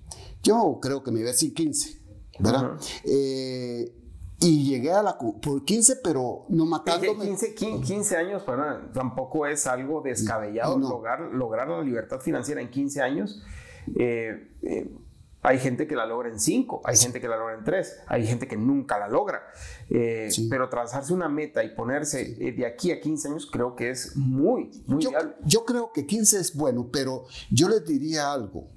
Yo 0.42 0.78
creo 0.80 1.02
que 1.02 1.10
me 1.10 1.20
iba 1.20 1.28
a 1.28 1.32
decir 1.32 1.52
15, 1.54 2.00
¿verdad? 2.38 2.78
Y 4.38 4.68
llegué 4.68 4.92
a 4.92 5.02
la 5.02 5.16
por 5.16 5.64
15, 5.64 5.96
pero 6.04 6.44
no 6.50 6.66
matándome. 6.66 7.24
15, 7.24 7.54
15 7.54 8.16
años 8.16 8.42
para, 8.42 8.90
tampoco 8.92 9.46
es 9.46 9.66
algo 9.66 10.02
descabellado 10.02 10.78
lograr, 10.78 11.20
lograr 11.32 11.68
la 11.68 11.80
libertad 11.82 12.20
financiera 12.20 12.60
en 12.60 12.70
15 12.70 13.00
años. 13.00 13.42
Eh, 13.98 14.52
eh, 14.62 14.90
hay 15.40 15.58
gente 15.58 15.86
que 15.86 15.94
la 15.94 16.04
logra 16.04 16.28
en 16.28 16.40
5, 16.40 16.82
hay 16.84 16.96
gente 16.96 17.20
que 17.20 17.28
la 17.28 17.36
logra 17.36 17.54
en 17.54 17.64
3, 17.64 18.00
hay 18.08 18.26
gente 18.26 18.46
que 18.46 18.56
nunca 18.56 18.98
la 18.98 19.08
logra. 19.08 19.42
Eh, 19.88 20.28
pero 20.50 20.68
trazarse 20.68 21.14
una 21.14 21.28
meta 21.28 21.64
y 21.64 21.74
ponerse 21.74 22.24
de 22.24 22.66
aquí 22.66 22.90
a 22.90 23.00
15 23.00 23.28
años 23.28 23.48
creo 23.50 23.74
que 23.74 23.90
es 23.90 24.16
muy, 24.16 24.70
muy 24.86 25.02
yo, 25.02 25.10
yo 25.44 25.64
creo 25.64 25.92
que 25.92 26.04
15 26.04 26.40
es 26.40 26.54
bueno, 26.54 26.90
pero 26.92 27.24
yo 27.50 27.68
les 27.68 27.86
diría 27.86 28.32
algo, 28.32 28.68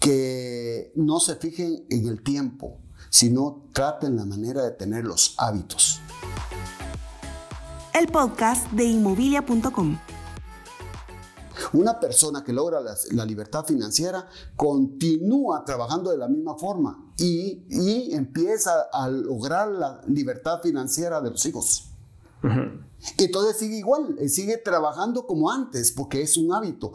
que 0.00 0.92
no 0.96 1.20
se 1.20 1.36
fijen 1.36 1.84
en 1.90 2.08
el 2.08 2.22
tiempo 2.22 2.80
sino 3.12 3.68
traten 3.74 4.16
la 4.16 4.24
manera 4.24 4.64
de 4.64 4.70
tener 4.70 5.04
los 5.04 5.34
hábitos. 5.36 6.00
El 7.92 8.08
podcast 8.08 8.70
de 8.72 8.84
inmobilia.com. 8.84 9.98
Una 11.74 12.00
persona 12.00 12.42
que 12.42 12.54
logra 12.54 12.80
la, 12.80 13.24
libertad 13.26 13.66
financiera 13.66 14.26
continúa 14.56 15.62
trabajando 15.64 16.10
de 16.10 16.16
la 16.16 16.26
misma 16.26 16.56
forma 16.56 17.12
y, 17.18 18.12
empieza 18.14 18.88
a 18.90 19.08
lograr 19.08 19.68
la 19.68 20.00
libertad 20.08 20.60
financiera 20.62 21.20
de 21.20 21.30
los 21.30 21.44
hijos. 21.44 21.90
Entonces 23.18 23.58
sigue 23.58 23.76
igual, 23.76 24.16
sigue 24.30 24.56
trabajando 24.56 25.26
como 25.26 25.50
antes 25.50 25.92
porque 25.92 26.22
es 26.22 26.38
un 26.38 26.52
hábito. 26.54 26.92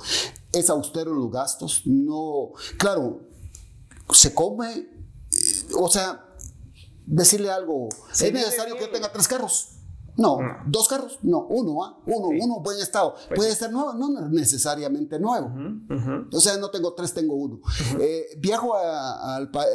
Es 0.51 0.71
austero 0.71 1.11
en 1.11 1.17
los 1.17 1.31
gastos, 1.31 1.83
no, 1.85 2.53
claro, 2.77 3.21
se 4.09 4.33
come 4.33 4.96
o 5.75 5.89
sea, 5.89 6.25
decirle 7.05 7.49
algo, 7.51 7.89
¿es 8.11 8.33
necesario 8.33 8.75
que 8.75 8.81
yo 8.81 8.89
tenga 8.89 9.11
tres 9.11 9.27
carros? 9.27 9.76
No, 10.17 10.39
dos 10.65 10.87
carros, 10.87 11.19
no, 11.21 11.45
uno, 11.45 11.83
¿ah? 11.83 11.99
uno, 12.07 12.29
uno, 12.29 12.59
buen 12.61 12.79
estado. 12.79 13.13
Pues 13.27 13.39
Puede 13.39 13.55
ser 13.55 13.71
nuevo, 13.71 13.93
no 13.93 14.09
necesariamente 14.29 15.19
nuevo. 15.19 15.51
O 16.33 16.39
sea, 16.39 16.57
no 16.57 16.69
tengo 16.71 16.93
tres, 16.93 17.13
tengo 17.13 17.35
uno. 17.35 17.59
Eh, 17.99 18.25
viajo 18.39 18.73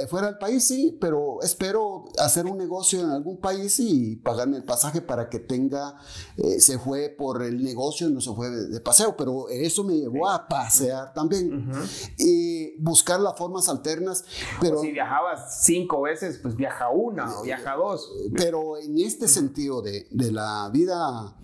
fuera 0.08 0.26
del 0.26 0.38
país, 0.38 0.64
sí, 0.64 0.98
pero 1.00 1.40
espero 1.42 2.04
hacer 2.18 2.46
un 2.46 2.58
negocio 2.58 3.00
en 3.00 3.10
algún 3.10 3.38
país 3.38 3.78
y 3.78 4.16
pagarme 4.16 4.56
el 4.56 4.64
pasaje 4.64 5.00
para 5.00 5.28
que 5.28 5.38
tenga, 5.38 5.96
eh, 6.36 6.60
se 6.60 6.78
fue 6.78 7.08
por 7.08 7.42
el 7.42 7.62
negocio, 7.62 8.08
no 8.10 8.20
se 8.20 8.32
fue 8.34 8.50
de, 8.50 8.80
paseo, 8.80 9.16
pero 9.16 9.48
eso 9.48 9.84
me 9.84 9.94
llevó 9.94 10.28
a 10.28 10.48
pasear 10.48 11.12
también. 11.12 11.70
Y 12.18 12.64
eh, 12.64 12.74
buscar 12.78 13.20
las 13.20 13.36
formas 13.38 13.68
alternas. 13.68 14.24
Pero, 14.60 14.80
si 14.80 14.90
viajabas 14.90 15.62
cinco 15.62 16.02
veces, 16.02 16.38
pues 16.42 16.56
viaja 16.56 16.88
una 16.90 17.38
o 17.38 17.42
viaja 17.42 17.76
dos. 17.76 18.10
Pero 18.34 18.76
en 18.78 18.98
este 18.98 19.28
sentido 19.28 19.82
de, 19.82 20.06
de 20.10 20.31
la 20.34 20.68
vida 20.72 21.36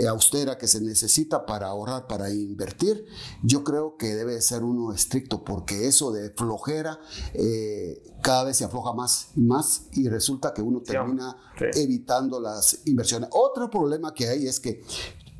eh, 0.00 0.06
austera 0.06 0.56
que 0.58 0.66
se 0.66 0.80
necesita 0.80 1.46
para 1.46 1.68
ahorrar, 1.68 2.06
para 2.06 2.30
invertir, 2.32 3.04
yo 3.42 3.62
creo 3.64 3.96
que 3.96 4.14
debe 4.14 4.40
ser 4.40 4.62
uno 4.62 4.92
estricto, 4.92 5.44
porque 5.44 5.86
eso 5.88 6.12
de 6.12 6.30
flojera 6.30 6.98
eh, 7.34 8.02
cada 8.22 8.44
vez 8.44 8.56
se 8.56 8.64
afloja 8.64 8.92
más 8.92 9.28
y 9.36 9.40
más 9.40 9.82
y 9.92 10.08
resulta 10.08 10.52
que 10.54 10.62
uno 10.62 10.80
termina 10.82 11.36
Sí. 11.58 11.64
evitando 11.80 12.40
las 12.40 12.78
inversiones. 12.86 13.28
Otro 13.32 13.68
problema 13.70 14.14
que 14.14 14.28
hay 14.28 14.46
es 14.46 14.60
que 14.60 14.82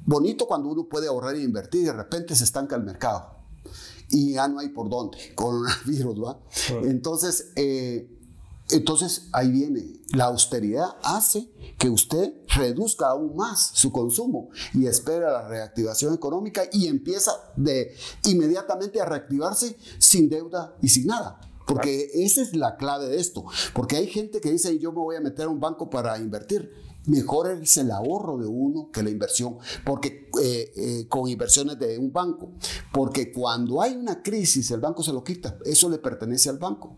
bonito 0.04 0.46
cuando 0.46 0.68
uno 0.68 0.88
puede 0.88 1.06
ahorrar 1.08 1.34
e 1.34 1.42
invertir 1.42 1.82
y 1.82 1.84
de 1.84 1.92
repente 1.92 2.34
se 2.34 2.44
estanca 2.44 2.76
el 2.76 2.82
mercado 2.82 3.36
y 4.08 4.32
ya 4.34 4.48
no 4.48 4.58
hay 4.58 4.68
por 4.70 4.90
dónde, 4.90 5.18
coronavirus, 5.34 6.22
¿va? 6.24 6.40
Entonces, 6.82 7.52
eh, 7.56 8.18
entonces 8.72 9.28
ahí 9.33 9.50
viene, 9.50 10.00
la 10.12 10.24
austeridad 10.24 10.96
hace 11.02 11.48
que 11.78 11.88
usted 11.88 12.35
reduzca 12.48 13.09
aún 13.09 13.37
más 13.37 13.70
su 13.74 13.92
consumo 13.92 14.50
y 14.74 14.87
espera 14.87 15.33
la 15.33 15.48
reactivación 15.48 16.14
económica 16.14 16.64
y 16.72 16.87
empieza 16.87 17.33
de 17.56 17.94
inmediatamente 18.24 19.00
a 19.00 19.04
reactivarse 19.04 19.76
sin 19.98 20.28
deuda 20.28 20.74
y 20.83 20.88
sin 20.88 21.06
nada. 21.06 21.40
Porque 21.66 22.11
esa 22.14 22.42
es 22.42 22.56
la 22.56 22.76
clave 22.76 23.06
de 23.06 23.20
esto. 23.20 23.44
Porque 23.74 23.96
hay 23.96 24.09
gente 24.09 24.40
que 24.40 24.50
dice, 24.50 24.78
yo 24.80 24.90
me 24.90 24.98
voy 24.98 25.16
a 25.16 25.20
meter 25.20 25.46
a 25.46 25.48
un 25.48 25.61
banco 25.61 25.88
para 25.88 26.18
invertir. 26.18 26.72
Mejor 27.10 27.50
es 27.50 27.76
el 27.76 27.90
ahorro 27.90 28.38
de 28.38 28.46
uno 28.46 28.90
que 28.92 29.02
la 29.02 29.10
inversión, 29.10 29.58
porque 29.84 30.28
eh, 30.40 30.72
eh, 30.76 31.06
con 31.08 31.28
inversiones 31.28 31.76
de 31.78 31.98
un 31.98 32.12
banco, 32.12 32.52
porque 32.92 33.32
cuando 33.32 33.82
hay 33.82 33.96
una 33.96 34.22
crisis 34.22 34.70
el 34.70 34.80
banco 34.80 35.02
se 35.02 35.12
lo 35.12 35.24
quita, 35.24 35.58
eso 35.64 35.88
le 35.88 35.98
pertenece 35.98 36.48
al 36.48 36.58
banco. 36.58 36.96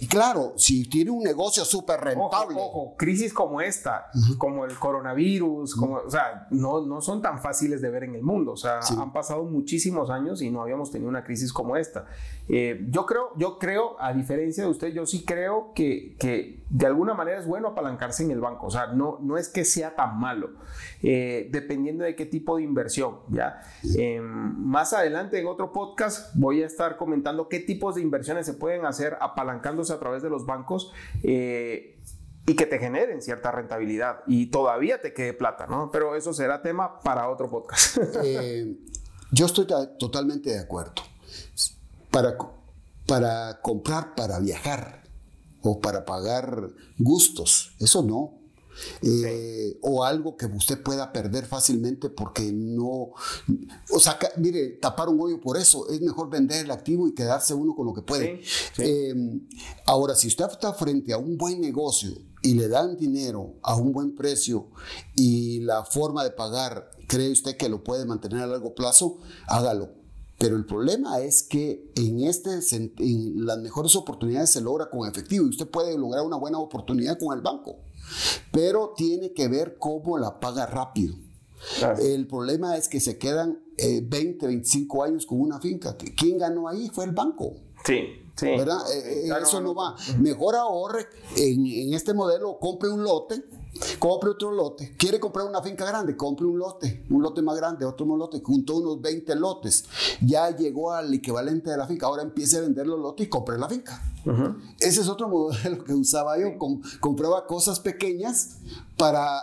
Y 0.00 0.06
claro, 0.08 0.54
si 0.56 0.88
tiene 0.88 1.12
un 1.12 1.22
negocio 1.22 1.64
súper 1.64 2.00
rentable, 2.00 2.56
Ojo, 2.56 2.66
ojo, 2.66 2.96
crisis 2.96 3.32
como 3.32 3.60
esta, 3.60 4.06
como 4.36 4.64
el 4.64 4.76
coronavirus, 4.78 5.76
como, 5.76 5.96
o 5.98 6.10
sea, 6.10 6.48
no, 6.50 6.84
no 6.84 7.00
son 7.00 7.22
tan 7.22 7.40
fáciles 7.40 7.80
de 7.80 7.90
ver 7.90 8.04
en 8.04 8.14
el 8.16 8.22
mundo. 8.22 8.52
O 8.52 8.56
sea, 8.56 8.82
Sí. 8.82 8.94
han 8.98 9.12
pasado 9.12 9.44
muchísimos 9.44 10.10
años 10.10 10.42
y 10.42 10.50
no 10.50 10.62
habíamos 10.62 10.90
tenido 10.90 11.08
una 11.08 11.22
crisis 11.22 11.52
como 11.52 11.76
esta. 11.76 12.06
Eh, 12.48 12.84
yo 12.90 13.06
creo, 13.06 13.30
yo 13.36 13.58
creo, 13.58 13.96
a 14.00 14.12
diferencia 14.12 14.64
de 14.64 14.70
usted, 14.70 14.88
yo 14.88 15.06
sí 15.06 15.24
creo 15.24 15.72
que, 15.74 16.16
que 16.18 16.60
de 16.68 16.86
alguna 16.86 17.14
manera 17.14 17.38
es 17.38 17.46
bueno 17.46 17.68
apalancarse 17.68 18.24
en 18.24 18.30
el 18.30 18.40
banco. 18.40 18.66
O 18.66 18.70
sea, 18.70 18.88
no, 18.88 19.18
no 19.22 19.38
es 19.38 19.48
que 19.48 19.64
sea 19.64 19.94
tan 19.94 20.18
malo, 20.18 20.50
eh, 21.02 21.48
dependiendo 21.52 22.04
de 22.04 22.14
qué 22.16 22.26
tipo 22.26 22.56
de 22.56 22.62
inversión. 22.64 23.20
¿ya? 23.28 23.60
Eh, 23.96 24.20
más 24.20 24.92
adelante 24.92 25.38
en 25.38 25.46
otro 25.46 25.72
podcast 25.72 26.34
voy 26.34 26.62
a 26.62 26.66
estar 26.66 26.96
comentando 26.96 27.48
qué 27.48 27.60
tipos 27.60 27.94
de 27.94 28.02
inversiones 28.02 28.44
se 28.46 28.54
pueden 28.54 28.84
hacer 28.86 29.16
apalancándose 29.20 29.92
a 29.92 29.98
través 29.98 30.22
de 30.22 30.30
los 30.30 30.44
bancos. 30.46 30.92
eh, 31.22 31.98
y 32.44 32.56
que 32.56 32.66
te 32.66 32.80
generen 32.80 33.22
cierta 33.22 33.52
rentabilidad 33.52 34.24
y 34.26 34.46
todavía 34.46 35.00
te 35.00 35.14
quede 35.14 35.32
plata, 35.32 35.68
¿no? 35.68 35.92
Pero 35.92 36.16
eso 36.16 36.32
será 36.32 36.60
tema 36.60 36.98
para 36.98 37.28
otro 37.30 37.48
podcast. 37.48 37.98
Yo 39.30 39.46
estoy 39.46 39.64
ta- 39.66 39.96
totalmente 39.96 40.50
de 40.50 40.58
acuerdo. 40.58 40.92
Para, 42.12 42.38
para 43.06 43.60
comprar, 43.60 44.14
para 44.14 44.38
viajar 44.38 45.02
o 45.62 45.80
para 45.80 46.04
pagar 46.04 46.70
gustos, 46.98 47.72
eso 47.80 48.02
no. 48.02 48.38
Eh, 49.02 49.78
O 49.82 50.02
algo 50.02 50.34
que 50.36 50.46
usted 50.46 50.82
pueda 50.82 51.12
perder 51.12 51.44
fácilmente 51.44 52.08
porque 52.08 52.50
no. 52.52 53.10
O 53.90 54.00
sea, 54.00 54.18
mire, 54.38 54.78
tapar 54.80 55.08
un 55.10 55.20
hoyo 55.20 55.40
por 55.40 55.56
eso. 55.58 55.88
Es 55.90 56.00
mejor 56.00 56.30
vender 56.30 56.64
el 56.64 56.70
activo 56.70 57.06
y 57.06 57.14
quedarse 57.14 57.52
uno 57.52 57.74
con 57.74 57.86
lo 57.86 57.92
que 57.92 58.02
puede. 58.02 58.40
Sí, 58.42 58.50
sí. 58.76 58.82
Eh, 58.84 59.14
ahora, 59.86 60.14
si 60.14 60.28
usted 60.28 60.46
está 60.50 60.72
frente 60.72 61.12
a 61.12 61.18
un 61.18 61.36
buen 61.36 61.60
negocio 61.60 62.12
y 62.42 62.54
le 62.54 62.68
dan 62.68 62.96
dinero 62.96 63.54
a 63.62 63.76
un 63.76 63.92
buen 63.92 64.14
precio 64.14 64.70
y 65.14 65.60
la 65.60 65.84
forma 65.84 66.24
de 66.24 66.30
pagar 66.30 66.90
cree 67.08 67.30
usted 67.30 67.56
que 67.58 67.68
lo 67.68 67.84
puede 67.84 68.06
mantener 68.06 68.40
a 68.40 68.46
largo 68.46 68.74
plazo, 68.74 69.18
hágalo. 69.48 70.01
Pero 70.42 70.56
el 70.56 70.66
problema 70.66 71.20
es 71.20 71.44
que 71.44 71.92
en, 71.94 72.18
este, 72.24 72.50
en 72.72 73.46
las 73.46 73.58
mejores 73.58 73.94
oportunidades 73.94 74.50
se 74.50 74.60
logra 74.60 74.90
con 74.90 75.08
efectivo 75.08 75.46
y 75.46 75.50
usted 75.50 75.68
puede 75.68 75.96
lograr 75.96 76.26
una 76.26 76.36
buena 76.36 76.58
oportunidad 76.58 77.16
con 77.16 77.32
el 77.38 77.44
banco. 77.44 77.76
Pero 78.50 78.92
tiene 78.96 79.32
que 79.34 79.46
ver 79.46 79.76
cómo 79.78 80.18
la 80.18 80.40
paga 80.40 80.66
rápido. 80.66 81.14
El 82.00 82.26
problema 82.26 82.76
es 82.76 82.88
que 82.88 82.98
se 82.98 83.18
quedan 83.18 83.62
eh, 83.78 84.00
20, 84.04 84.48
25 84.48 85.04
años 85.04 85.26
con 85.26 85.40
una 85.40 85.60
finca. 85.60 85.96
¿Quién 86.16 86.38
ganó 86.38 86.66
ahí? 86.66 86.90
Fue 86.92 87.04
el 87.04 87.12
banco. 87.12 87.52
Sí, 87.86 88.00
sí. 88.34 88.46
¿verdad? 88.46 88.80
Eh, 88.92 89.22
eh, 89.22 89.26
Claro, 89.26 89.44
eso 89.44 89.60
no 89.60 89.68
no. 89.68 89.74
va. 89.76 89.94
Mejor 90.18 90.56
ahorre 90.56 91.06
en, 91.36 91.64
en 91.64 91.94
este 91.94 92.14
modelo, 92.14 92.58
compre 92.58 92.90
un 92.90 93.04
lote, 93.04 93.44
compre 93.98 94.30
otro 94.30 94.52
lote. 94.52 94.94
¿Quiere 94.98 95.18
comprar 95.18 95.46
una 95.46 95.62
finca 95.62 95.84
grande? 95.84 96.16
Compre 96.16 96.46
un 96.46 96.58
lote, 96.58 97.04
un 97.10 97.22
lote 97.22 97.42
más 97.42 97.56
grande, 97.56 97.84
otro 97.84 98.06
más 98.06 98.18
lote, 98.18 98.40
junto 98.44 98.76
unos 98.76 99.00
20 99.00 99.34
lotes. 99.36 99.84
Ya 100.20 100.54
llegó 100.54 100.92
al 100.92 101.12
equivalente 101.14 101.70
de 101.70 101.76
la 101.76 101.86
finca, 101.86 102.06
ahora 102.06 102.22
empiece 102.22 102.58
a 102.58 102.60
vender 102.60 102.86
los 102.86 102.98
lotes 103.00 103.26
y 103.26 103.28
compre 103.28 103.58
la 103.58 103.68
finca. 103.68 104.02
Ujú. 104.26 104.56
Ese 104.78 105.00
es 105.00 105.08
otro 105.08 105.28
modelo 105.28 105.82
que 105.84 105.94
usaba 105.94 106.38
yo. 106.38 106.56
Com- 106.58 106.80
compraba 107.00 107.46
cosas 107.46 107.80
pequeñas 107.80 108.56
para 108.96 109.40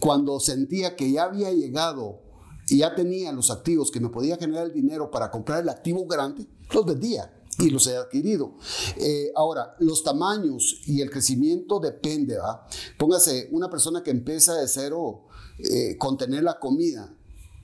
cuando 0.00 0.40
sentía 0.40 0.96
que 0.96 1.10
ya 1.12 1.24
había 1.24 1.52
llegado 1.52 2.20
y 2.68 2.78
ya 2.78 2.94
tenía 2.94 3.32
los 3.32 3.50
activos 3.50 3.90
que 3.90 4.00
me 4.00 4.08
podía 4.08 4.36
generar 4.36 4.66
el 4.66 4.72
dinero 4.72 5.10
para 5.10 5.30
comprar 5.30 5.62
el 5.62 5.68
activo 5.68 6.06
grande, 6.06 6.46
los 6.72 6.84
vendía 6.84 7.32
y 7.58 7.70
los 7.70 7.86
he 7.86 7.96
adquirido. 7.96 8.54
Eh, 8.96 9.32
ahora, 9.34 9.74
los 9.80 10.04
tamaños 10.04 10.80
y 10.86 11.00
el 11.00 11.10
crecimiento 11.10 11.80
depende, 11.80 12.36
¿va? 12.38 12.66
Póngase 12.98 13.48
una 13.50 13.68
persona 13.68 14.02
que 14.02 14.10
empieza 14.10 14.54
de 14.54 14.68
cero 14.68 15.24
eh, 15.58 15.96
con 15.98 16.16
tener 16.16 16.42
la 16.44 16.58
comida 16.58 17.12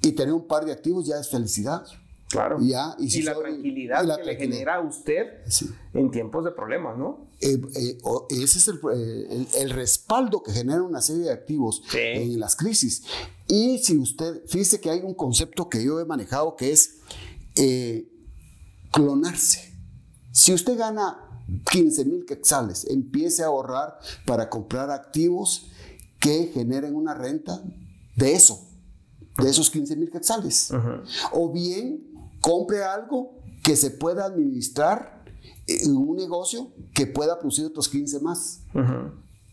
y 0.02 0.12
tener 0.12 0.34
un 0.34 0.46
par 0.46 0.64
de 0.64 0.72
activos 0.72 1.06
ya 1.06 1.18
es 1.18 1.28
felicidad. 1.30 1.84
Claro. 2.28 2.58
Ya, 2.60 2.96
y 2.98 3.22
la 3.22 3.34
soy- 3.34 3.42
tranquilidad 3.44 4.02
y 4.02 4.06
la 4.08 4.16
que 4.16 4.22
le 4.22 4.26
tranquilidad. 4.34 4.56
genera 4.58 4.74
a 4.76 4.80
usted 4.80 5.26
Sí. 5.46 5.70
en 5.92 6.10
tiempos 6.10 6.44
de 6.44 6.50
problemas, 6.50 6.98
¿no? 6.98 7.28
Eh, 7.40 7.60
eh, 7.76 7.98
ese 8.30 8.58
es 8.58 8.66
el, 8.66 8.80
el- 8.90 9.46
el 9.60 9.70
respaldo 9.70 10.42
que 10.42 10.50
genera 10.50 10.82
una 10.82 11.00
serie 11.00 11.22
de 11.24 11.30
activos 11.30 11.82
Sí. 11.88 11.98
en 12.00 12.40
las 12.40 12.56
crisis. 12.56 13.04
Y 13.46 13.78
si 13.78 13.96
usted, 13.98 14.42
fíjese 14.48 14.80
que 14.80 14.90
hay 14.90 15.00
un 15.00 15.14
concepto 15.14 15.68
que 15.68 15.84
yo 15.84 16.00
he 16.00 16.04
manejado 16.04 16.56
que 16.56 16.72
es 16.72 16.96
eh, 17.56 18.08
clonarse. 18.90 19.73
Si 20.34 20.52
usted 20.52 20.76
gana 20.76 21.16
15 21.70 22.04
mil 22.06 22.26
quetzales, 22.26 22.84
empiece 22.90 23.44
a 23.44 23.46
ahorrar 23.46 24.00
para 24.26 24.50
comprar 24.50 24.90
activos 24.90 25.68
que 26.18 26.50
generen 26.52 26.96
una 26.96 27.14
renta 27.14 27.62
de 28.16 28.32
eso, 28.32 28.60
de 29.38 29.48
esos 29.48 29.70
15 29.70 29.94
mil 29.94 30.10
quetzales. 30.10 30.72
O 31.30 31.52
bien 31.52 32.04
compre 32.40 32.82
algo 32.82 33.38
que 33.62 33.76
se 33.76 33.92
pueda 33.92 34.24
administrar 34.24 35.24
en 35.68 35.96
un 35.96 36.16
negocio 36.16 36.72
que 36.92 37.06
pueda 37.06 37.38
producir 37.38 37.66
otros 37.66 37.88
15 37.88 38.18
más. 38.18 38.60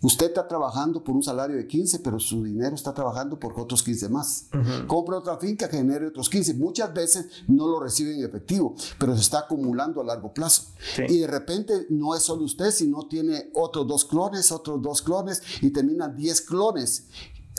Usted 0.02 0.28
está 0.28 0.48
trabajando 0.48 1.04
por 1.04 1.16
un 1.16 1.22
salario 1.22 1.58
de 1.58 1.68
15, 1.68 2.00
pero 2.00 2.20
su 2.20 2.44
dinero 2.44 2.76
está 2.76 2.94
trabajando 2.94 3.40
por 3.40 3.60
otros 3.60 3.84
15 3.84 4.10
más. 4.10 4.48
Compra 4.88 5.18
otra 5.18 5.38
finca 5.38 5.70
que 5.70 5.78
genere 5.78 6.08
otros 6.08 6.30
15. 6.30 6.56
Muchas 6.56 6.94
veces 6.94 7.26
no 7.48 7.68
lo 7.68 7.80
recibe 7.80 8.16
en 8.16 8.26
efectivo, 8.26 8.76
pero 8.98 9.16
se 9.16 9.22
está 9.22 9.40
acumulando 9.40 10.02
a 10.02 10.04
largo 10.04 10.34
plazo. 10.34 10.64
Sí. 10.96 11.04
Y 11.08 11.20
de 11.20 11.28
repente 11.28 11.86
no 11.90 12.16
es 12.16 12.24
solo 12.24 12.44
usted, 12.46 12.72
sino 12.72 13.08
tiene 13.08 13.52
otros 13.54 13.88
dos 13.88 14.06
clones, 14.06 14.52
otros 14.52 14.82
dos 14.82 15.02
clones 15.02 15.42
y 15.62 15.70
termina 15.70 16.08
10 16.08 16.42
clones. 16.42 17.08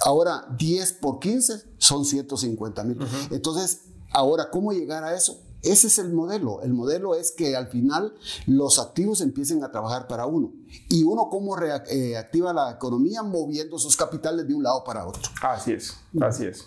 Ahora 0.05 0.47
10 0.59 0.95
por 0.95 1.21
15 1.21 1.63
son 1.79 2.05
150 2.05 2.85
mil. 2.85 2.99
Entonces, 3.31 3.83
ahora, 4.11 4.51
¿cómo 4.51 4.73
llegar 4.73 5.05
a 5.05 5.15
eso? 5.15 5.41
Ese 5.63 5.87
es 5.87 5.99
el 5.99 6.13
modelo. 6.13 6.61
El 6.63 6.73
modelo 6.73 7.15
es 7.15 7.31
que 7.31 7.57
al 7.57 7.69
final 7.69 8.15
los 8.47 8.79
activos 8.79 9.21
empiecen 9.21 9.63
a 9.63 9.71
trabajar 9.71 10.09
para 10.09 10.27
uno. 10.27 10.53
Y 10.89 11.05
uno 11.05 11.29
cómo 11.31 11.55
reactiva 11.55 12.53
la 12.53 12.73
economía 12.73 13.23
moviendo 13.23 13.79
sus 13.79 13.97
capitales 13.97 14.47
de 14.47 14.55
un 14.55 14.63
lado 14.63 14.83
para 14.85 15.07
otro. 15.07 15.23
Así 15.43 15.73
es, 15.73 15.97
así 16.21 16.47
es. 16.47 16.65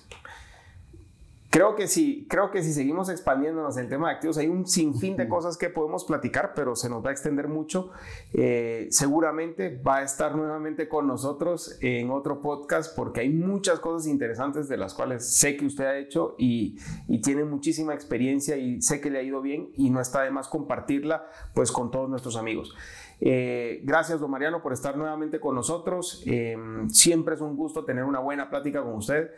Creo 1.56 1.74
que 1.74 1.88
sí, 1.88 2.28
creo 2.30 2.52
que 2.52 2.62
si 2.64 2.74
seguimos 2.74 3.08
expandiéndonos 3.08 3.78
en 3.78 3.86
el 3.86 3.90
tema 3.90 4.10
de 4.10 4.16
activos, 4.16 4.38
hay 4.38 4.50
un 4.50 4.68
sinfín 4.68 5.16
de 5.16 5.30
cosas 5.30 5.56
que 5.56 5.70
podemos 5.70 6.04
platicar, 6.04 6.52
pero 6.54 6.76
se 6.76 6.90
nos 6.90 7.02
va 7.02 7.12
a 7.12 7.14
extender 7.14 7.48
mucho. 7.48 7.92
Eh, 8.34 8.88
seguramente 8.90 9.82
va 9.82 10.00
a 10.00 10.04
estar 10.04 10.36
nuevamente 10.36 10.90
con 10.90 11.08
nosotros 11.08 11.78
en 11.80 12.12
otro 12.12 12.42
podcast 12.42 12.94
porque 12.94 13.22
hay 13.22 13.30
muchas 13.30 13.80
cosas 13.80 14.06
interesantes 14.06 14.68
de 14.68 14.76
las 14.76 14.94
cuales 14.94 15.34
sé 15.34 15.56
que 15.56 15.66
usted 15.66 15.86
ha 15.86 15.98
hecho 15.98 16.36
y, 16.38 16.78
y 17.08 17.22
tiene 17.22 17.46
muchísima 17.46 17.94
experiencia 17.94 18.58
y 18.58 18.82
sé 18.82 19.00
que 19.00 19.10
le 19.10 19.20
ha 19.20 19.24
ido 19.24 19.42
bien 19.42 19.70
y 19.76 19.92
no 19.92 20.02
está 20.02 20.24
de 20.24 20.32
más 20.32 20.50
compartirla 20.50 21.26
pues 21.54 21.72
con 21.72 21.90
todos 21.90 22.10
nuestros 22.10 22.36
amigos. 22.36 22.76
Eh, 23.22 23.80
gracias, 23.84 24.20
don 24.20 24.30
Mariano, 24.30 24.62
por 24.62 24.74
estar 24.74 24.98
nuevamente 24.98 25.40
con 25.40 25.56
nosotros. 25.56 26.22
Eh, 26.26 26.58
siempre 26.90 27.36
es 27.36 27.42
un 27.42 27.56
gusto 27.56 27.86
tener 27.86 28.04
una 28.04 28.20
buena 28.20 28.50
plática 28.50 28.84
con 28.84 28.96
usted. 28.96 29.32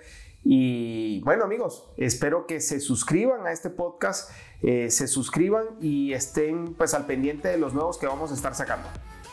Y 0.43 1.21
bueno 1.21 1.43
amigos, 1.43 1.89
espero 1.97 2.47
que 2.47 2.61
se 2.61 2.79
suscriban 2.79 3.45
a 3.45 3.51
este 3.51 3.69
podcast, 3.69 4.31
eh, 4.61 4.89
se 4.89 5.07
suscriban 5.07 5.65
y 5.81 6.13
estén 6.13 6.73
pues 6.75 6.93
al 6.93 7.05
pendiente 7.05 7.49
de 7.49 7.57
los 7.57 7.73
nuevos 7.73 7.97
que 7.97 8.07
vamos 8.07 8.31
a 8.31 8.33
estar 8.33 8.55
sacando. 8.55 8.87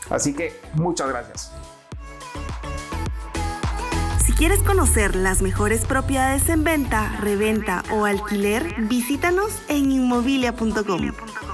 Así 0.09 0.33
que 0.33 0.53
muchas 0.73 1.09
gracias. 1.09 1.51
Si 4.25 4.33
quieres 4.33 4.59
conocer 4.59 5.15
las 5.15 5.41
mejores 5.41 5.85
propiedades 5.85 6.49
en 6.49 6.63
venta, 6.63 7.17
reventa 7.21 7.83
o 7.93 8.05
alquiler, 8.05 8.75
visítanos 8.89 9.61
en 9.69 9.91
inmobilia.com. 9.91 11.44